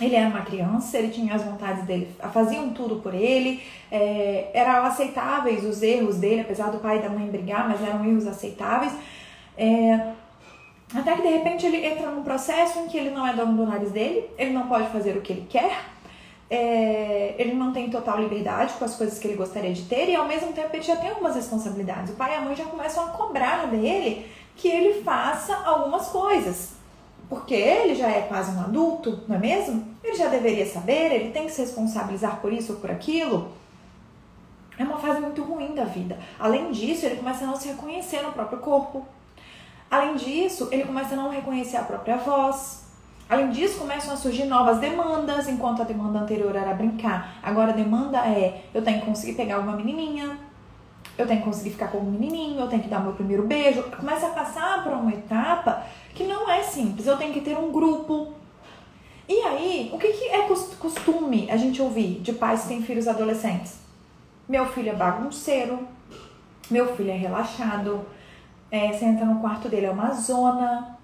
[0.00, 4.84] ele era uma criança, ele tinha as vontades dele, faziam tudo por ele, é, eram
[4.84, 8.92] aceitáveis os erros dele, apesar do pai e da mãe brigar, mas eram erros aceitáveis.
[9.56, 10.12] É,
[10.94, 13.66] até que de repente ele entra num processo em que ele não é dono do
[13.66, 15.80] nariz dele, ele não pode fazer o que ele quer,
[16.50, 20.14] é, ele não tem total liberdade com as coisas que ele gostaria de ter e
[20.14, 22.12] ao mesmo tempo ele já tem algumas responsabilidades.
[22.12, 26.75] O pai e a mãe já começam a cobrar dele que ele faça algumas coisas.
[27.28, 29.84] Porque ele já é quase um adulto, não é mesmo?
[30.02, 33.50] Ele já deveria saber, ele tem que se responsabilizar por isso ou por aquilo.
[34.78, 36.18] É uma fase muito ruim da vida.
[36.38, 39.06] Além disso, ele começa a não se reconhecer no próprio corpo.
[39.90, 42.84] Além disso, ele começa a não reconhecer a própria voz.
[43.28, 47.38] Além disso, começam a surgir novas demandas, enquanto a demanda anterior era brincar.
[47.42, 50.38] Agora a demanda é: eu tenho que conseguir pegar uma menininha,
[51.18, 53.82] eu tenho que conseguir ficar com um menininho, eu tenho que dar meu primeiro beijo.
[53.84, 55.82] Começa a passar por uma etapa
[56.14, 57.06] que não é simples.
[57.06, 58.34] Eu tenho que ter um grupo.
[59.28, 60.42] E aí, o que, que é
[60.78, 63.78] costume a gente ouvir de pais que têm filhos adolescentes?
[64.48, 65.88] Meu filho é bagunceiro,
[66.70, 68.06] meu filho é relaxado,
[68.70, 70.96] é, você entra no quarto dele, é uma zona.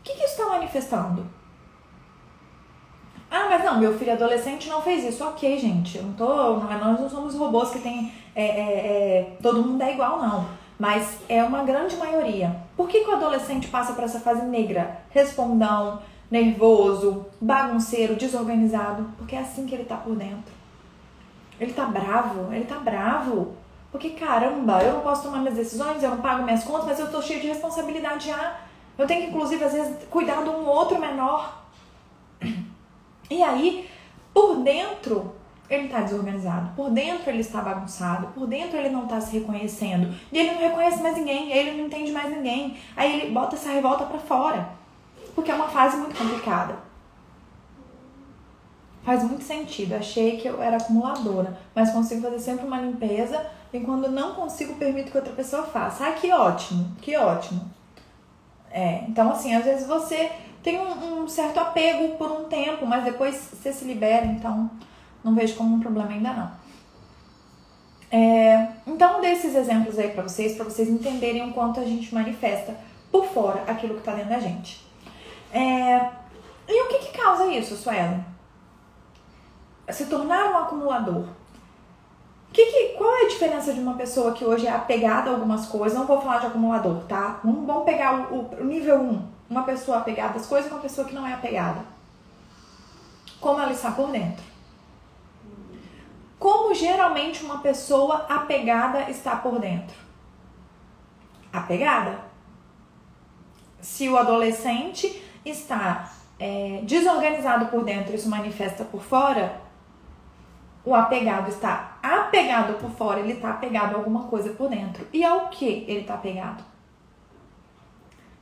[0.00, 1.24] O que, que isso está manifestando?
[3.30, 5.24] Ah, mas não, meu filho adolescente não fez isso.
[5.24, 8.12] Ok, gente, eu não tô, é, nós não somos robôs que tem.
[8.34, 12.56] É, é, é, todo mundo é igual, não mas é uma grande maioria.
[12.76, 15.00] Por que, que o adolescente passa por essa fase negra?
[15.10, 20.52] Respondão, nervoso, bagunceiro, desorganizado, porque é assim que ele tá por dentro.
[21.60, 23.54] Ele tá bravo, ele tá bravo.
[23.92, 27.12] Porque caramba, eu não posso tomar minhas decisões, eu não pago minhas contas, mas eu
[27.12, 28.58] tô cheio de responsabilidade já.
[28.98, 31.62] Eu tenho que, inclusive, às vezes, cuidar de um outro menor.
[33.30, 33.88] E aí,
[34.34, 35.32] por dentro,
[35.74, 40.14] ele está desorganizado, por dentro ele está bagunçado, por dentro ele não está se reconhecendo,
[40.30, 43.70] e ele não reconhece mais ninguém, ele não entende mais ninguém, aí ele bota essa
[43.70, 44.68] revolta para fora,
[45.34, 46.76] porque é uma fase muito complicada.
[49.04, 53.80] Faz muito sentido, achei que eu era acumuladora, mas consigo fazer sempre uma limpeza, e
[53.80, 56.06] quando não consigo, permito que outra pessoa faça.
[56.06, 57.68] Ah, que ótimo, que ótimo.
[58.70, 60.30] É, então assim, às vezes você
[60.62, 64.70] tem um, um certo apego por um tempo, mas depois você se libera, então
[65.24, 66.62] não vejo como um problema ainda não.
[68.10, 72.76] É, então, desses exemplos aí para vocês, para vocês entenderem o quanto a gente manifesta
[73.10, 74.86] por fora aquilo que está dentro da gente.
[75.50, 76.10] É,
[76.68, 78.22] e o que, que causa isso, Suelen?
[79.90, 81.24] Se tornar um acumulador.
[82.52, 85.64] Que, que, qual é a diferença de uma pessoa que hoje é apegada a algumas
[85.66, 85.98] coisas?
[85.98, 87.40] Não vou falar de acumulador, tá?
[87.42, 89.28] Vamos pegar o, o nível 1.
[89.48, 91.80] Uma pessoa apegada às coisas e uma pessoa que não é apegada.
[93.40, 94.51] Como ela está por dentro
[96.42, 99.94] como geralmente uma pessoa apegada está por dentro?
[101.52, 102.18] Apegada.
[103.80, 109.60] Se o adolescente está é, desorganizado por dentro, isso manifesta por fora,
[110.84, 115.06] o apegado está apegado por fora, ele está apegado a alguma coisa por dentro.
[115.12, 116.64] E ao que ele está apegado?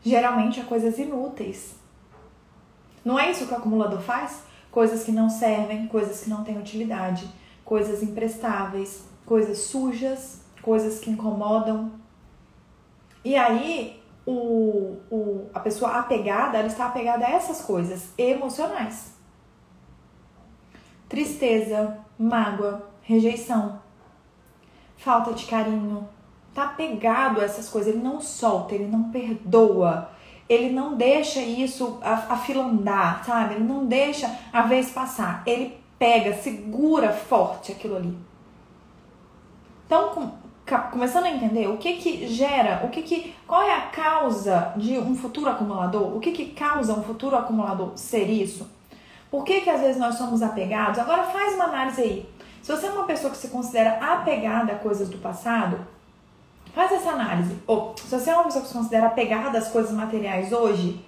[0.02, 1.76] Geralmente a coisas inúteis.
[3.04, 4.42] Não é isso que o acumulador faz?
[4.70, 7.28] Coisas que não servem, coisas que não têm utilidade
[7.70, 11.92] coisas imprestáveis, coisas sujas, coisas que incomodam.
[13.24, 19.14] E aí, o, o, a pessoa apegada, ela está apegada a essas coisas emocionais.
[21.08, 23.80] Tristeza, mágoa, rejeição,
[24.96, 26.08] falta de carinho.
[26.52, 30.10] Tá apegado a essas coisas, ele não solta, ele não perdoa,
[30.48, 33.54] ele não deixa isso afilandar, sabe?
[33.54, 35.44] Ele não deixa a vez passar.
[35.46, 38.16] Ele pega, segura forte aquilo ali.
[39.84, 40.30] Então, com,
[40.90, 44.98] começando a entender o que que gera, o que que, qual é a causa de
[44.98, 46.16] um futuro acumulador?
[46.16, 48.66] O que que causa um futuro acumulador ser isso?
[49.30, 50.98] Por que que às vezes nós somos apegados?
[50.98, 52.28] Agora faz uma análise aí.
[52.62, 55.86] Se você é uma pessoa que se considera apegada a coisas do passado,
[56.74, 57.58] faz essa análise.
[57.66, 61.04] Ou se você é uma pessoa que se considera apegada às coisas materiais hoje,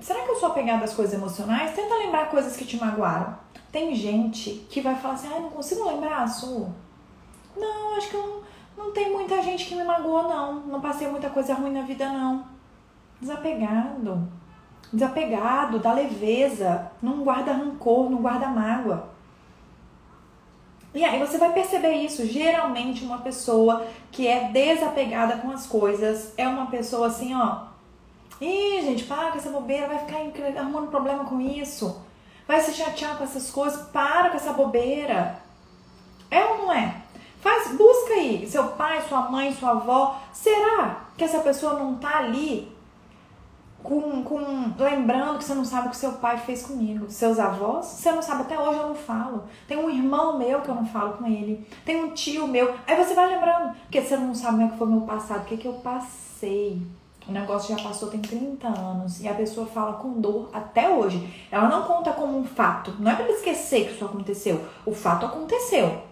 [0.00, 1.74] Será que eu sou apegada às coisas emocionais?
[1.74, 3.36] Tenta lembrar coisas que te magoaram.
[3.70, 6.68] Tem gente que vai falar assim, ai, ah, não consigo lembrar a sua.
[7.56, 8.44] Não, acho que eu
[8.76, 10.60] não, não tem muita gente que me magoou, não.
[10.60, 12.46] Não passei muita coisa ruim na vida, não.
[13.20, 14.28] Desapegado.
[14.92, 19.08] desapegado, da leveza, não guarda rancor, não guarda mágoa.
[20.94, 22.24] E aí você vai perceber isso.
[22.26, 27.75] Geralmente uma pessoa que é desapegada com as coisas é uma pessoa assim, ó.
[28.40, 32.02] Ih, gente, para com essa bobeira, vai ficar arrumando problema com isso.
[32.46, 35.40] Vai se chatear com essas coisas, para com essa bobeira.
[36.30, 37.02] É ou não é?
[37.40, 40.20] Faz, busca aí, seu pai, sua mãe, sua avó.
[40.32, 42.76] Será que essa pessoa não tá ali
[43.82, 47.86] com, com lembrando que você não sabe o que seu pai fez comigo, seus avós,
[47.86, 49.44] você não sabe, até hoje eu não falo.
[49.68, 52.74] Tem um irmão meu que eu não falo com ele, tem um tio meu.
[52.86, 55.44] Aí você vai lembrando, porque você não sabe como é que foi meu passado, o
[55.44, 56.82] que, que eu passei.
[57.28, 61.46] O negócio já passou tem 30 anos e a pessoa fala com dor até hoje.
[61.50, 62.94] Ela não conta como um fato.
[63.00, 64.64] Não é para esquecer que isso aconteceu.
[64.84, 66.02] O fato aconteceu.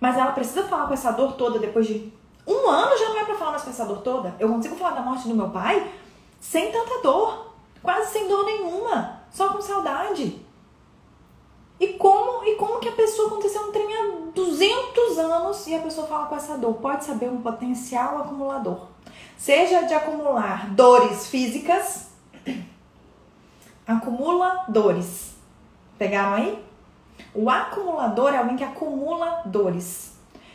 [0.00, 2.12] Mas ela precisa falar com essa dor toda depois de
[2.46, 4.34] um ano já não é para falar mais com essa dor toda.
[4.38, 5.90] Eu consigo falar da morte do meu pai
[6.40, 10.44] sem tanta dor, quase sem dor nenhuma, só com saudade.
[11.80, 15.80] E como, e como que a pessoa aconteceu um trem há 200 anos e a
[15.80, 16.74] pessoa fala com essa dor?
[16.74, 18.93] Pode saber um potencial acumulador.
[19.36, 22.08] Seja de acumular dores físicas,
[23.86, 25.34] acumula dores.
[25.98, 26.64] Pegaram aí?
[27.34, 30.14] O acumulador é alguém que acumula dores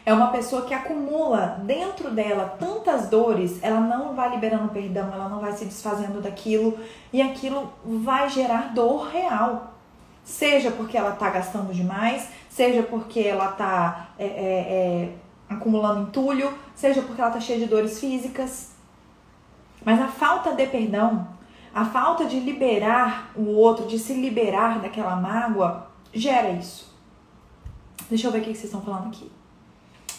[0.10, 5.30] é uma pessoa que acumula dentro dela tantas dores, ela não vai liberando perdão, ela
[5.30, 6.80] não vai se desfazendo daquilo
[7.14, 9.74] e aquilo vai gerar dor real.
[10.24, 15.10] Seja porque ela tá gastando demais, seja porque ela tá é, é, é,
[15.50, 18.72] acumulando entulho, seja porque ela tá cheia de dores físicas.
[19.84, 21.28] Mas a falta de perdão,
[21.74, 26.94] a falta de liberar o outro, de se liberar daquela mágoa, gera isso.
[28.10, 29.32] Deixa eu ver o que vocês estão falando aqui.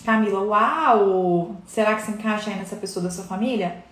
[0.05, 1.57] Camila, uau!
[1.67, 3.85] Será que se encaixa aí nessa pessoa da sua família?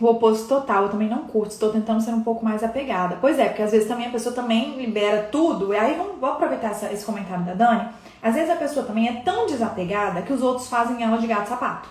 [0.00, 3.16] O oposto total, eu também não curto, estou tentando ser um pouco mais apegada.
[3.20, 6.30] Pois é, porque às vezes também a pessoa também libera tudo, e aí vamos, vou
[6.30, 7.88] aproveitar essa, esse comentário da Dani.
[8.24, 11.46] Às vezes a pessoa também é tão desapegada que os outros fazem ela de gato
[11.46, 11.90] sapato.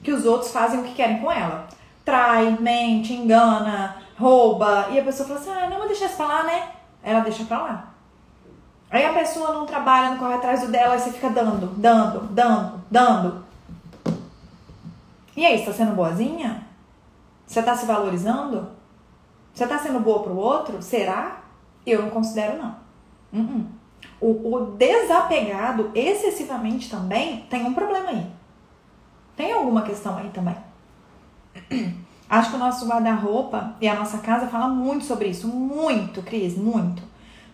[0.00, 1.66] Que os outros fazem o que querem com ela.
[2.04, 6.28] Trai, mente, engana, rouba, e a pessoa fala assim: ah, não vou deixar isso pra
[6.28, 6.70] lá, né?
[7.02, 7.88] Ela deixa pra lá.
[8.88, 12.20] Aí a pessoa não trabalha, não corre atrás do dela, aí você fica dando, dando,
[12.32, 13.44] dando, dando.
[15.36, 16.64] E aí, você tá sendo boazinha?
[17.44, 18.68] Você tá se valorizando?
[19.52, 20.80] Você tá sendo boa pro outro?
[20.80, 21.40] Será?
[21.84, 22.76] Eu não considero, não.
[23.32, 23.75] Uh -uh.
[24.20, 28.26] O, o desapegado excessivamente também tem um problema aí.
[29.36, 30.56] Tem alguma questão aí também.
[32.28, 35.46] Acho que o nosso guarda-roupa e a nossa casa fala muito sobre isso.
[35.46, 37.02] Muito, Cris, muito.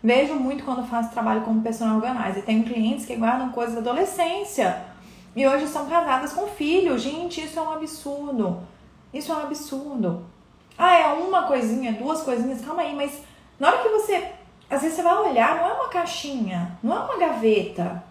[0.03, 2.45] Vejo muito quando faço trabalho como personal organizer.
[2.45, 4.85] Tenho clientes que guardam coisas da adolescência
[5.35, 6.99] e hoje são casadas com filho.
[6.99, 8.61] Gente, isso é um absurdo.
[9.13, 10.25] Isso é um absurdo.
[10.77, 12.65] Ah, é uma coisinha, duas coisinhas.
[12.65, 13.23] Calma aí, mas
[13.59, 14.33] na hora que você.
[14.73, 18.03] Às vezes você vai olhar, não é uma caixinha, não é uma gaveta.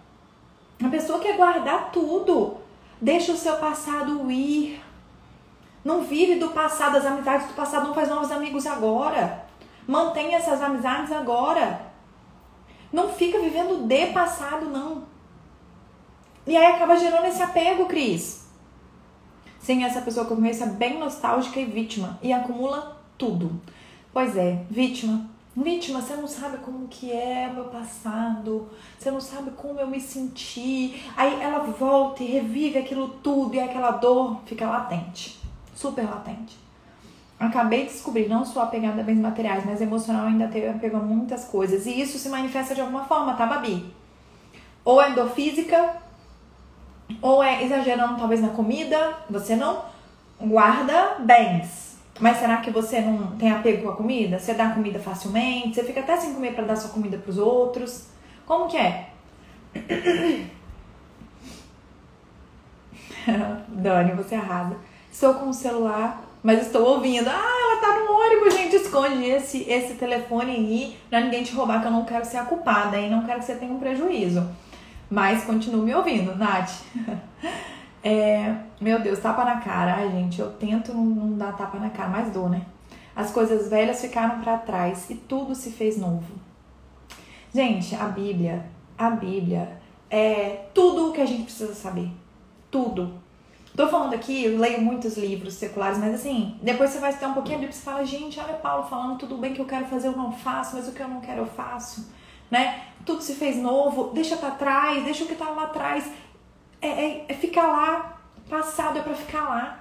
[0.84, 2.58] A pessoa quer guardar tudo.
[3.02, 4.80] Deixa o seu passado ir.
[5.84, 9.44] Não vive do passado, as amizades do passado, não faz novos amigos agora.
[9.88, 11.82] Mantenha essas amizades agora.
[12.94, 15.06] Não fica vivendo de passado, não.
[16.46, 18.48] E aí acaba gerando esse apego, Cris.
[19.58, 22.20] Sim, essa pessoa que eu conheço é bem nostálgica e vítima.
[22.22, 23.60] E acumula tudo.
[24.14, 25.28] Pois é, vítima.
[25.56, 29.88] Vítima, você não sabe como que é o meu passado, você não sabe como eu
[29.88, 31.04] me senti.
[31.18, 35.38] Aí ela volta e revive aquilo tudo e aquela dor fica latente,
[35.76, 36.58] super latente.
[37.38, 41.02] Acabei de descobrir, não sou apegada a bens materiais, mas emocional ainda tenho apego a
[41.02, 41.86] muitas coisas.
[41.86, 43.92] E isso se manifesta de alguma forma, tá, Babi?
[44.86, 45.98] Ou é dor física,
[47.22, 49.84] ou é exagerando talvez na comida, você não
[50.40, 51.81] guarda bens.
[52.20, 54.38] Mas será que você não tem apego com a comida?
[54.38, 55.76] Você dá comida facilmente?
[55.76, 58.08] Você fica até sem comer para dar sua comida para os outros?
[58.46, 59.10] Como que é?
[63.70, 64.76] Dani, você arrasa.
[65.12, 67.28] Estou com o celular mas estou ouvindo.
[67.28, 68.76] Ah, ela tá no ônibus, gente.
[68.76, 72.46] Esconde esse, esse telefone aí pra ninguém te roubar, que eu não quero ser a
[72.46, 74.50] culpada e não quero que você tenha um prejuízo.
[75.10, 76.72] Mas continue me ouvindo, Nath.
[78.04, 79.96] É, meu Deus, tapa na cara.
[79.96, 82.66] Ai, gente, eu tento não, não dar tapa na cara, mas dou, né?
[83.16, 86.34] As coisas velhas ficaram para trás e tudo se fez novo.
[87.54, 88.66] Gente, a Bíblia,
[88.98, 89.78] a Bíblia
[90.10, 92.10] é tudo o que a gente precisa saber.
[92.72, 93.14] Tudo.
[93.76, 97.34] Tô falando aqui, eu leio muitos livros seculares, mas assim, depois você vai ter um
[97.34, 100.08] pouquinho de Bíblia e fala, gente, olha Paulo falando, tudo bem que eu quero fazer
[100.08, 102.12] eu não faço, mas o que eu não quero eu faço,
[102.50, 102.84] né?
[103.06, 106.10] Tudo se fez novo, deixa para trás, deixa o que tava lá atrás.
[106.82, 108.18] É, é, é ficar lá,
[108.50, 109.80] passado é para ficar lá.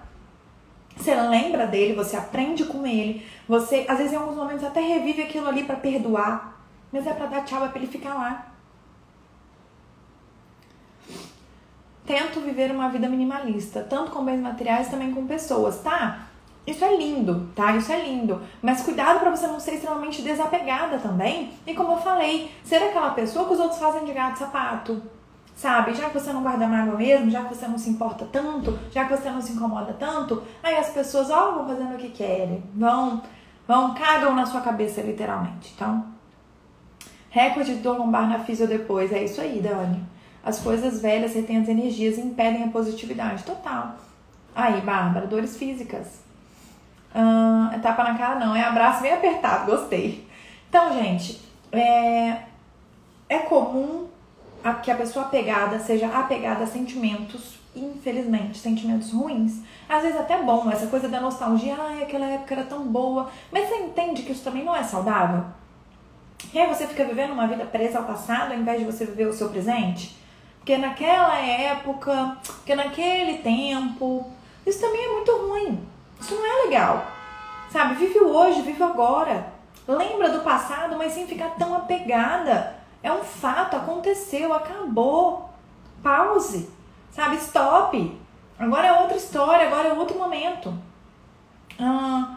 [0.97, 5.23] Você lembra dele, você aprende com ele, você, às vezes, em alguns momentos, até revive
[5.23, 6.61] aquilo ali para perdoar,
[6.93, 8.47] mas é para dar tchau, é pra ele ficar lá.
[12.05, 16.27] Tento viver uma vida minimalista, tanto com bens materiais, também com pessoas, tá?
[16.67, 17.75] Isso é lindo, tá?
[17.77, 18.43] Isso é lindo.
[18.61, 21.53] Mas cuidado para você não ser extremamente desapegada também.
[21.67, 25.03] E como eu falei, ser aquela pessoa que os outros fazem de gato sapato
[25.61, 25.93] sabe?
[25.93, 29.05] Já que você não guarda mágoa mesmo, já que você não se importa tanto, já
[29.05, 32.65] que você não se incomoda tanto, aí as pessoas, ó, vão fazendo o que querem,
[32.75, 33.23] vão,
[33.69, 35.73] vão, cagam na sua cabeça, literalmente.
[35.75, 36.07] Então,
[37.29, 40.03] recorde de dor lombar na fisio depois, é isso aí, Dani.
[40.43, 43.45] As coisas velhas retêm as energias e impedem a positividade.
[43.45, 43.97] Total.
[44.57, 46.23] Aí, Bárbara, dores físicas.
[47.15, 50.27] Ah, tapa na cara não, é abraço bem apertado, gostei.
[50.71, 51.39] Então, gente,
[51.71, 52.45] é,
[53.29, 54.10] é comum
[54.63, 59.61] a, que a pessoa apegada seja apegada a sentimentos, infelizmente, sentimentos ruins.
[59.89, 63.31] Às vezes até bom, essa coisa da nostalgia, ai, aquela época era tão boa.
[63.51, 65.45] Mas você entende que isso também não é saudável?
[66.53, 69.27] E aí você fica vivendo uma vida presa ao passado ao invés de você viver
[69.27, 70.17] o seu presente?
[70.59, 74.27] Porque naquela época, porque naquele tempo,
[74.67, 75.81] isso também é muito ruim.
[76.21, 77.07] Isso não é legal.
[77.71, 77.95] Sabe?
[77.95, 79.53] Vive o hoje, vive o agora.
[79.87, 85.51] Lembra do passado, mas sem ficar tão apegada é um fato, aconteceu, acabou.
[86.03, 86.69] Pause,
[87.11, 87.37] sabe?
[87.37, 88.19] Stop.
[88.59, 90.75] Agora é outra história, agora é outro momento.
[91.79, 92.37] Ah,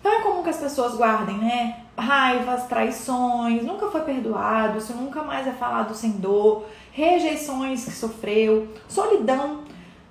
[0.00, 1.84] então é comum que as pessoas guardem, né?
[1.96, 8.68] Raivas, traições, nunca foi perdoado, isso nunca mais é falado sem dor, rejeições que sofreu,
[8.88, 9.60] solidão.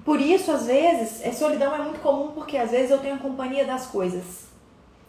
[0.05, 3.19] Por isso, às vezes, é, solidão é muito comum porque às vezes eu tenho a
[3.19, 4.50] companhia das coisas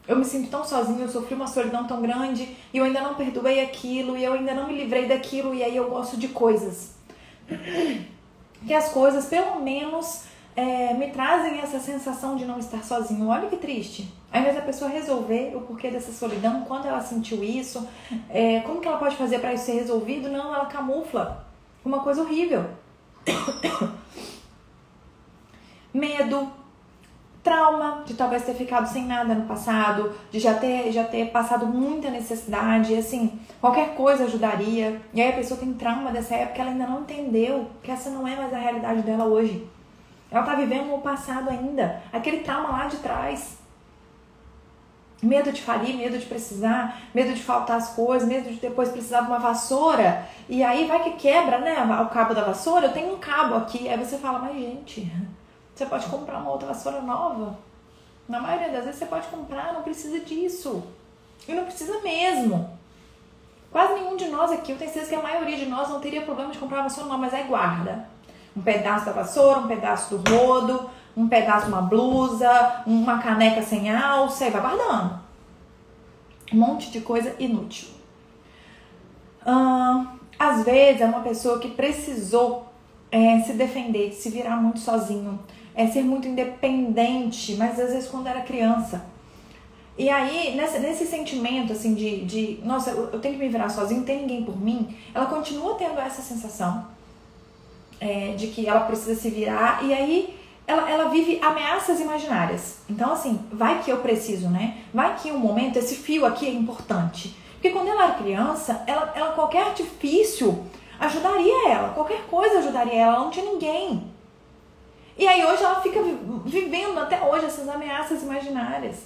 [0.07, 3.15] eu me sinto tão sozinha, eu sofri uma solidão tão grande e eu ainda não
[3.15, 6.95] perdoei aquilo e eu ainda não me livrei daquilo e aí eu gosto de coisas.
[8.67, 10.25] Que as coisas, pelo menos,
[10.57, 13.29] é, me trazem essa sensação de não estar sozinho.
[13.29, 14.13] Olha que triste.
[14.33, 17.87] Ao invés da pessoa resolver o porquê dessa solidão, quando ela sentiu isso,
[18.29, 20.29] é, como que ela pode fazer para isso ser resolvido?
[20.29, 21.47] Não, ela camufla
[21.85, 22.65] uma coisa horrível.
[25.93, 26.51] Medo,
[27.43, 31.67] trauma de talvez ter ficado sem nada no passado, de já ter, já ter passado
[31.67, 35.01] muita necessidade, assim, qualquer coisa ajudaria.
[35.13, 38.27] E aí a pessoa tem trauma dessa época, ela ainda não entendeu que essa não
[38.27, 39.67] é mais a realidade dela hoje.
[40.31, 43.61] Ela tá vivendo o passado ainda, aquele trauma lá de trás.
[45.21, 49.21] Medo de falir, medo de precisar, medo de faltar as coisas, medo de depois precisar
[49.21, 50.27] de uma vassoura.
[50.49, 51.81] E aí vai que quebra, né?
[52.03, 52.87] O cabo da vassoura.
[52.87, 53.89] Eu tenho um cabo aqui.
[53.89, 55.13] Aí você fala, mas gente,
[55.75, 57.59] você pode comprar uma outra vassoura nova.
[58.29, 60.83] Na maioria das vezes você pode comprar, não precisa disso.
[61.49, 62.79] E não precisa mesmo.
[63.71, 66.23] Quase nenhum de nós aqui, eu tenho certeza que a maioria de nós não teria
[66.23, 68.07] problema de comprar uma vassoura nova, mas é guarda.
[68.57, 73.63] Um pedaço da vassoura, um pedaço do rodo, um pedaço de uma blusa, uma caneca
[73.63, 75.21] sem alça e vai guardando.
[76.53, 77.89] Um monte de coisa inútil.
[80.39, 82.67] Às vezes é uma pessoa que precisou
[83.11, 85.39] é, se defender, se virar muito sozinho,
[85.75, 89.05] é ser muito independente, mas às vezes quando era criança.
[89.97, 94.01] E aí, nesse, sentimento assim de, de nossa, eu, eu tenho que me virar sozinho,
[94.01, 96.87] não tem ninguém por mim, ela continua tendo essa sensação
[98.01, 102.79] é, de que ela precisa se virar, e aí ela, ela vive ameaças imaginárias.
[102.89, 104.79] Então, assim, vai que eu preciso, né?
[104.95, 107.37] Vai que um momento, esse fio aqui é importante.
[107.53, 110.65] Porque quando ela era criança, ela, ela qualquer artifício
[110.99, 114.12] ajudaria ela, qualquer coisa ajudaria ela, ela não tinha ninguém.
[115.17, 116.01] E aí hoje ela fica
[116.45, 119.05] vivendo até hoje essas ameaças imaginárias.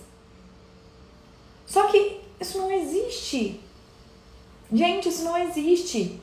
[1.67, 3.61] Só que isso não existe.
[4.73, 6.21] Gente, isso não existe.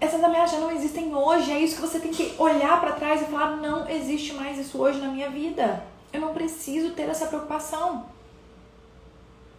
[0.00, 1.52] Essas ameaças não existem hoje.
[1.52, 4.78] É isso que você tem que olhar para trás e falar: não existe mais isso
[4.78, 5.84] hoje na minha vida.
[6.12, 8.06] Eu não preciso ter essa preocupação.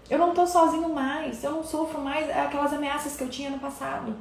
[0.09, 1.43] Eu não estou sozinho mais.
[1.43, 4.15] Eu não sofro mais aquelas ameaças que eu tinha no passado.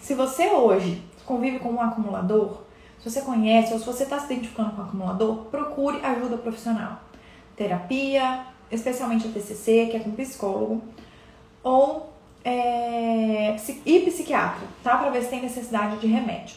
[0.00, 2.62] Se você hoje convive com um acumulador,
[2.98, 7.00] se você conhece ou se você está se identificando com um acumulador, procure ajuda profissional.
[7.54, 10.82] Terapia, especialmente a TCC, que é com psicólogo,
[11.62, 12.12] ou
[12.44, 13.54] é,
[13.86, 14.96] e psiquiatra, tá?
[14.96, 16.56] Para ver se tem necessidade de remédio.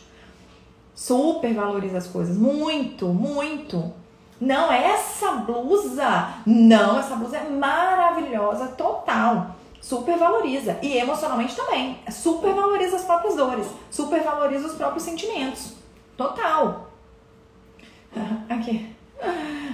[0.96, 3.94] Super valoriza as coisas, muito, muito.
[4.42, 10.80] Não, essa blusa, não, essa blusa é maravilhosa, total super valoriza.
[10.82, 12.00] E emocionalmente também.
[12.10, 13.68] Super valoriza as próprias dores.
[13.92, 15.74] Super valoriza os próprios sentimentos.
[16.16, 16.90] Total.
[18.50, 18.96] Aqui.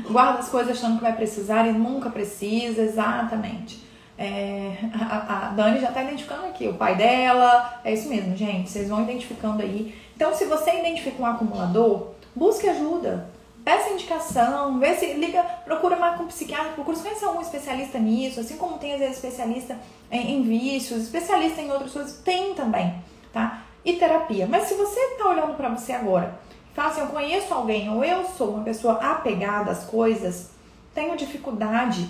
[0.10, 3.84] Guarda as coisas achando que vai precisar e nunca precisa, exatamente.
[4.18, 7.80] É, a, a, Dani já tá identificando aqui, o pai dela.
[7.84, 8.70] É isso mesmo, gente.
[8.70, 9.96] Vocês vão identificando aí.
[10.16, 13.29] Então, se você identifica um acumulador, busque ajuda.
[13.64, 18.78] Peça indicação, vê se liga, procura um psiquiatra, procura conhecer algum especialista nisso, assim como
[18.78, 19.78] tem às vezes especialista
[20.12, 22.96] em, em vícios, especialista em outras coisas, tem também,
[23.32, 23.64] tá?
[23.84, 24.48] E terapia.
[24.48, 26.40] Mas se você tá olhando para você agora,
[26.74, 30.52] fala assim, eu conheço alguém ou eu sou uma pessoa apegada às coisas,
[30.94, 32.10] tenho dificuldade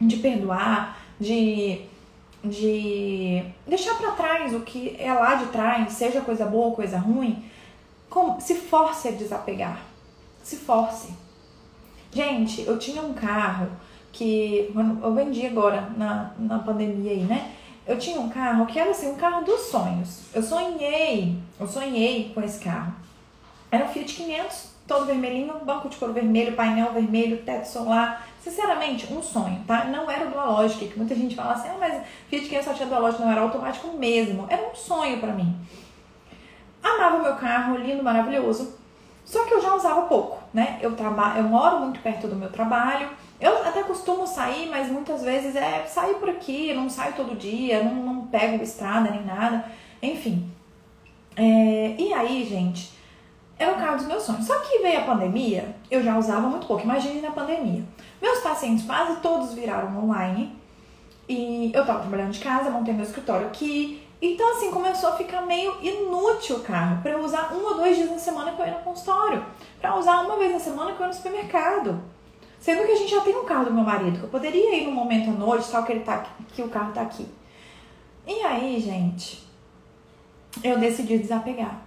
[0.00, 1.86] de perdoar, de
[2.46, 6.98] de deixar para trás o que é lá de trás, seja coisa boa ou coisa
[6.98, 7.42] ruim,
[8.38, 9.93] se force a desapegar
[10.44, 11.12] se force.
[12.12, 13.68] Gente, eu tinha um carro
[14.12, 14.72] que
[15.02, 17.52] eu vendi agora na, na pandemia aí, né?
[17.86, 20.22] Eu tinha um carro que era assim, um carro dos sonhos.
[20.32, 22.94] Eu sonhei, eu sonhei com esse carro.
[23.70, 28.28] Era um Fiat 500, todo vermelhinho, banco de couro vermelho, painel vermelho, teto solar.
[28.40, 29.84] Sinceramente, um sonho, tá?
[29.86, 32.88] Não era o Dualogic, que muita gente fala assim, ah, mas Fiat 500 só tinha
[32.88, 34.46] Dualogic, não era automático mesmo.
[34.48, 35.56] Era um sonho para mim.
[36.82, 38.83] Amava o meu carro, lindo, maravilhoso.
[39.24, 40.78] Só que eu já usava pouco, né?
[40.82, 43.08] Eu trabalho, eu moro muito perto do meu trabalho.
[43.40, 47.82] Eu até costumo sair, mas muitas vezes é sair por aqui, não saio todo dia,
[47.82, 49.64] não, não pego estrada nem nada,
[50.02, 50.50] enfim.
[51.36, 52.92] É, e aí, gente,
[53.58, 54.46] era o carro dos meus sonhos.
[54.46, 56.84] Só que veio a pandemia, eu já usava muito pouco.
[56.84, 57.84] Imagine na pandemia.
[58.20, 60.56] Meus pacientes quase todos viraram online.
[61.28, 65.42] E eu tava trabalhando de casa, montei meu escritório aqui, então, assim, começou a ficar
[65.42, 68.66] meio inútil o carro para eu usar um ou dois dias na semana que eu
[68.66, 69.44] ia no consultório,
[69.80, 72.00] para usar uma vez na semana que eu ia no supermercado.
[72.58, 74.86] Sendo que a gente já tem um carro do meu marido, que eu poderia ir
[74.86, 77.28] no momento à noite, tal, que, ele tá, que o carro tá aqui.
[78.26, 79.46] E aí, gente,
[80.62, 81.82] eu decidi desapegar.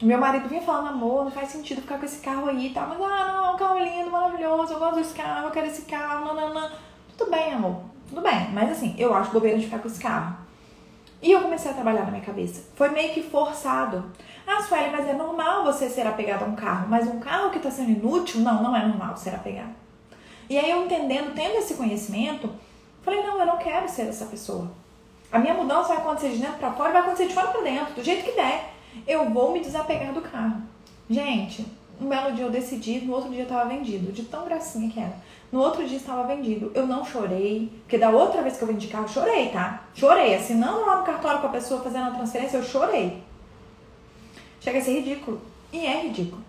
[0.00, 2.88] Meu marido vinha falando, amor, não faz sentido ficar com esse carro aí e tal.
[2.88, 5.82] Mas, ah, não, é um carro lindo, maravilhoso, eu gosto desse carro, eu quero esse
[5.82, 6.70] carro, não.
[7.18, 8.50] Tudo bem, amor, tudo bem.
[8.52, 10.36] Mas assim, eu acho bobeira de ficar com esse carro.
[11.22, 12.64] E eu comecei a trabalhar na minha cabeça.
[12.74, 14.04] Foi meio que forçado.
[14.44, 16.88] Ah, Sueli, mas é normal você ser apegado a um carro.
[16.88, 19.72] Mas um carro que está sendo inútil, não, não é normal ser apegado.
[20.50, 22.50] E aí eu entendendo, tendo esse conhecimento,
[23.02, 24.70] falei, não, eu não quero ser essa pessoa.
[25.30, 27.94] A minha mudança vai acontecer de dentro para fora vai acontecer de fora para dentro,
[27.94, 28.74] do jeito que der.
[29.06, 30.60] Eu vou me desapegar do carro.
[31.08, 31.64] Gente,
[32.00, 35.16] um belo dia eu decidi, no outro dia estava vendido, de tão gracinha que era.
[35.52, 36.72] No outro dia estava vendido.
[36.74, 39.84] Eu não chorei, porque da outra vez que eu vendi carro, chorei, tá?
[39.94, 40.34] Chorei.
[40.34, 43.22] Assinando lá no cartório com a pessoa fazendo a transferência, eu chorei.
[44.60, 45.40] Chega a ser ridículo.
[45.72, 46.42] E é ridículo.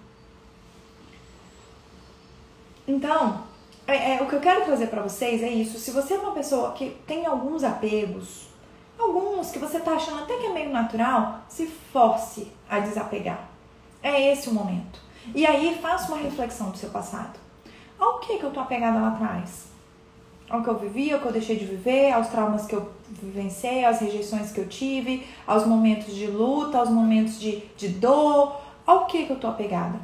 [2.88, 3.44] Então,
[3.86, 5.78] é, é, o que eu quero trazer para vocês é isso.
[5.78, 8.48] Se você é uma pessoa que tem alguns apegos,
[8.98, 13.50] alguns que você tá achando até que é meio natural, se force a desapegar.
[14.02, 15.03] É esse o momento.
[15.34, 17.40] E aí faça uma reflexão do seu passado.
[18.00, 19.68] Ao que que eu tô apegada lá atrás?
[20.50, 23.86] Ao que eu vivi, ao que eu deixei de viver, aos traumas que eu vivenciei,
[23.86, 28.62] às rejeições que eu tive, aos momentos de luta, aos momentos de, de dor.
[28.86, 30.00] Ao que que eu tô apegada?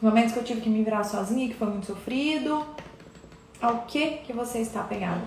[0.00, 2.64] Momentos que eu tive que me virar sozinha, que foi muito sofrido.
[3.60, 5.22] Ao que que você está apegada?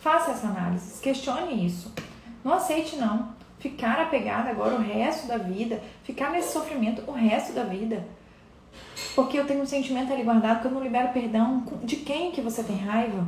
[0.00, 1.92] Faça essa análise, questione isso.
[2.44, 3.31] Não aceite não.
[3.62, 8.04] Ficar apegada agora o resto da vida, ficar nesse sofrimento o resto da vida.
[9.14, 11.64] Porque eu tenho um sentimento ali guardado que eu não libero perdão.
[11.84, 13.24] De quem que você tem raiva?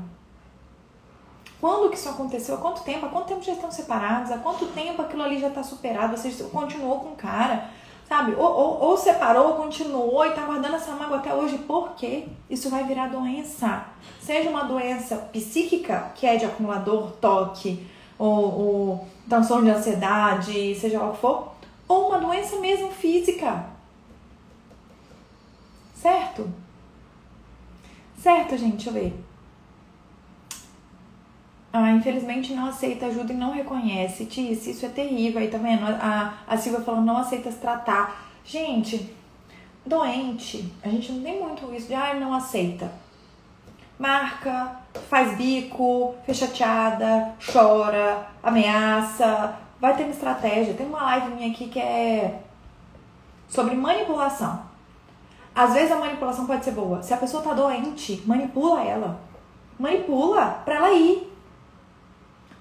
[1.61, 2.57] Quando que isso aconteceu?
[2.57, 3.07] Há quanto tempo?
[3.07, 4.32] Há quanto tempo já estão separados?
[4.32, 6.16] Há quanto tempo aquilo ali já está superado?
[6.16, 7.70] Você continuou com o cara,
[8.09, 8.35] sabe?
[8.35, 11.59] Ou, ou, ou separou, continuou e está guardando essa mágoa até hoje.
[11.59, 12.26] Por quê?
[12.51, 13.85] Isso vai virar doença.
[14.20, 17.87] Seja uma doença psíquica, que é de acumulador, toque,
[18.19, 21.53] ou, ou transtorno de ansiedade, seja lá o que for,
[21.89, 23.75] ou uma doença mesmo física
[26.05, 26.53] Certo?
[28.19, 29.25] Certo, gente, deixa eu ver.
[31.73, 34.27] Ah, infelizmente não aceita ajuda e não reconhece.
[34.27, 35.41] Tice, isso é terrível.
[35.41, 35.87] Aí tá vendo?
[35.87, 38.31] A, a Silvia falando não aceita se tratar.
[38.45, 39.17] Gente,
[39.87, 42.93] doente, a gente não tem muito isso de ah, não aceita.
[43.99, 44.77] Marca,
[45.09, 49.57] faz bico, fica chateada, chora, ameaça.
[49.81, 50.75] Vai ter uma estratégia.
[50.75, 52.41] Tem uma live minha aqui que é
[53.49, 54.63] sobre manipulação.
[55.55, 57.03] Às vezes a manipulação pode ser boa.
[57.03, 59.21] Se a pessoa tá doente, manipula ela.
[59.79, 61.31] Manipula pra ela ir.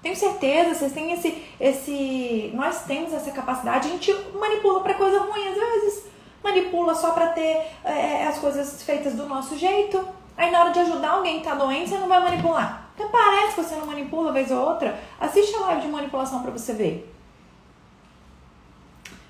[0.00, 1.42] Tenho certeza, vocês têm esse.
[1.58, 6.06] esse nós temos essa capacidade, a gente manipula para coisa ruim às vezes.
[6.42, 10.06] Manipula só pra ter é, as coisas feitas do nosso jeito.
[10.36, 12.88] Aí na hora de ajudar alguém que tá doente, você não vai manipular.
[12.94, 14.98] Até parece que você não manipula vez ou outra.
[15.20, 17.14] Assiste a live de manipulação para você ver.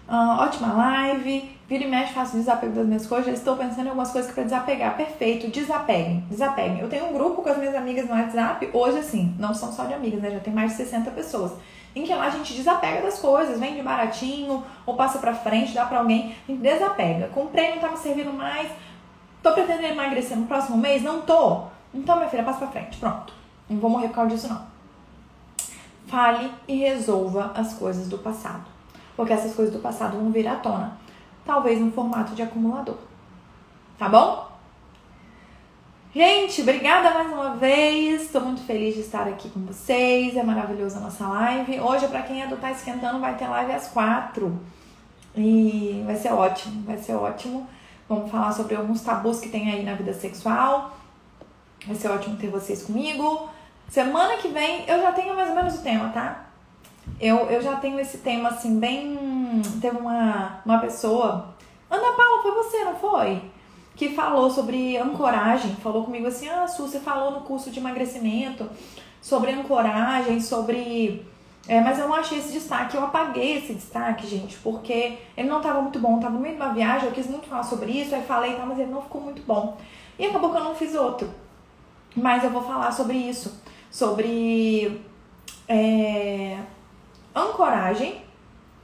[0.09, 1.55] Uh, ótima live.
[1.67, 3.27] Vira e mexe, faço desapego das minhas coisas.
[3.27, 4.97] Já estou pensando em algumas coisas para desapegar.
[4.97, 6.81] Perfeito, desapeguem, desapeguem.
[6.81, 8.69] Eu tenho um grupo com as minhas amigas no WhatsApp.
[8.73, 10.31] Hoje, assim, não são só de amigas, né?
[10.31, 11.53] Já tem mais de 60 pessoas.
[11.97, 15.87] em que lá a gente desapega das coisas, vende baratinho, ou passa pra frente, dá
[15.87, 17.29] pra alguém, a gente desapega.
[17.29, 18.69] Comprei, não tá me servindo mais,
[19.45, 21.03] tô pretendendo emagrecer no próximo mês?
[21.03, 21.64] Não tô.
[21.92, 23.32] Então, minha filha, passa pra frente, pronto.
[23.68, 24.62] Não vou morrer por causa disso, não.
[26.07, 28.64] Fale e resolva as coisas do passado.
[29.14, 30.97] Porque essas coisas do passado vão vir à tona.
[31.45, 32.97] Talvez no formato de acumulador.
[33.99, 34.51] Tá bom?
[36.14, 38.22] Gente, obrigada mais uma vez.
[38.22, 40.36] Estou muito feliz de estar aqui com vocês.
[40.36, 41.80] É maravilhosa a nossa live.
[41.80, 44.59] Hoje, para quem é do Tá Esquentando, vai ter live às quatro.
[45.36, 47.66] E vai ser ótimo, vai ser ótimo.
[48.09, 50.97] Vamos falar sobre alguns tabus que tem aí na vida sexual.
[51.87, 53.49] Vai ser ótimo ter vocês comigo.
[53.89, 56.47] Semana que vem eu já tenho mais ou menos o tema, tá?
[57.21, 59.63] Eu, eu já tenho esse tema assim, bem.
[59.81, 61.55] Teve uma, uma pessoa.
[61.91, 63.43] Ana Paula, foi você, não foi?
[63.97, 68.69] que falou sobre ancoragem, falou comigo assim: Ah, Su, você falou no curso de emagrecimento
[69.21, 71.25] sobre ancoragem, sobre.
[71.67, 75.59] É, mas eu não achei esse destaque, eu apaguei esse destaque, gente, porque ele não
[75.59, 78.15] estava muito bom, estava no meio de uma viagem, eu quis muito falar sobre isso,
[78.15, 79.79] aí falei, tá, mas ele não ficou muito bom.
[80.19, 81.31] E acabou que eu não fiz outro.
[82.15, 83.61] Mas eu vou falar sobre isso,
[83.91, 85.03] sobre
[85.67, 86.59] é,
[87.35, 88.23] ancoragem.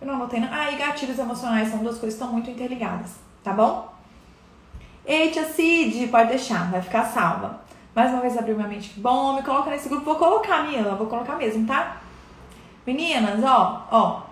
[0.01, 0.49] Eu não anotei, não.
[0.51, 3.93] Ah, e gatilhos emocionais são duas coisas que estão muito interligadas, tá bom?
[5.05, 7.61] Ei, tia Cid, pode deixar, vai ficar salva.
[7.95, 10.95] Mais uma vez abriu minha mente, que bom, me coloca nesse grupo, vou colocar, menina,
[10.95, 11.99] vou colocar mesmo, tá?
[12.87, 14.22] Meninas, ó, ó,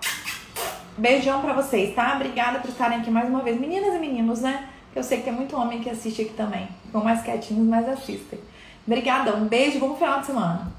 [0.97, 2.15] beijão pra vocês, tá?
[2.17, 3.61] Obrigada por estarem aqui mais uma vez.
[3.61, 4.69] Meninas e meninos, né?
[4.95, 6.69] Eu sei que tem muito homem que assiste aqui também.
[6.87, 8.41] Ficam mais quietinhos, mas assistem.
[8.87, 10.73] Obrigada, um beijo, bom final de semana.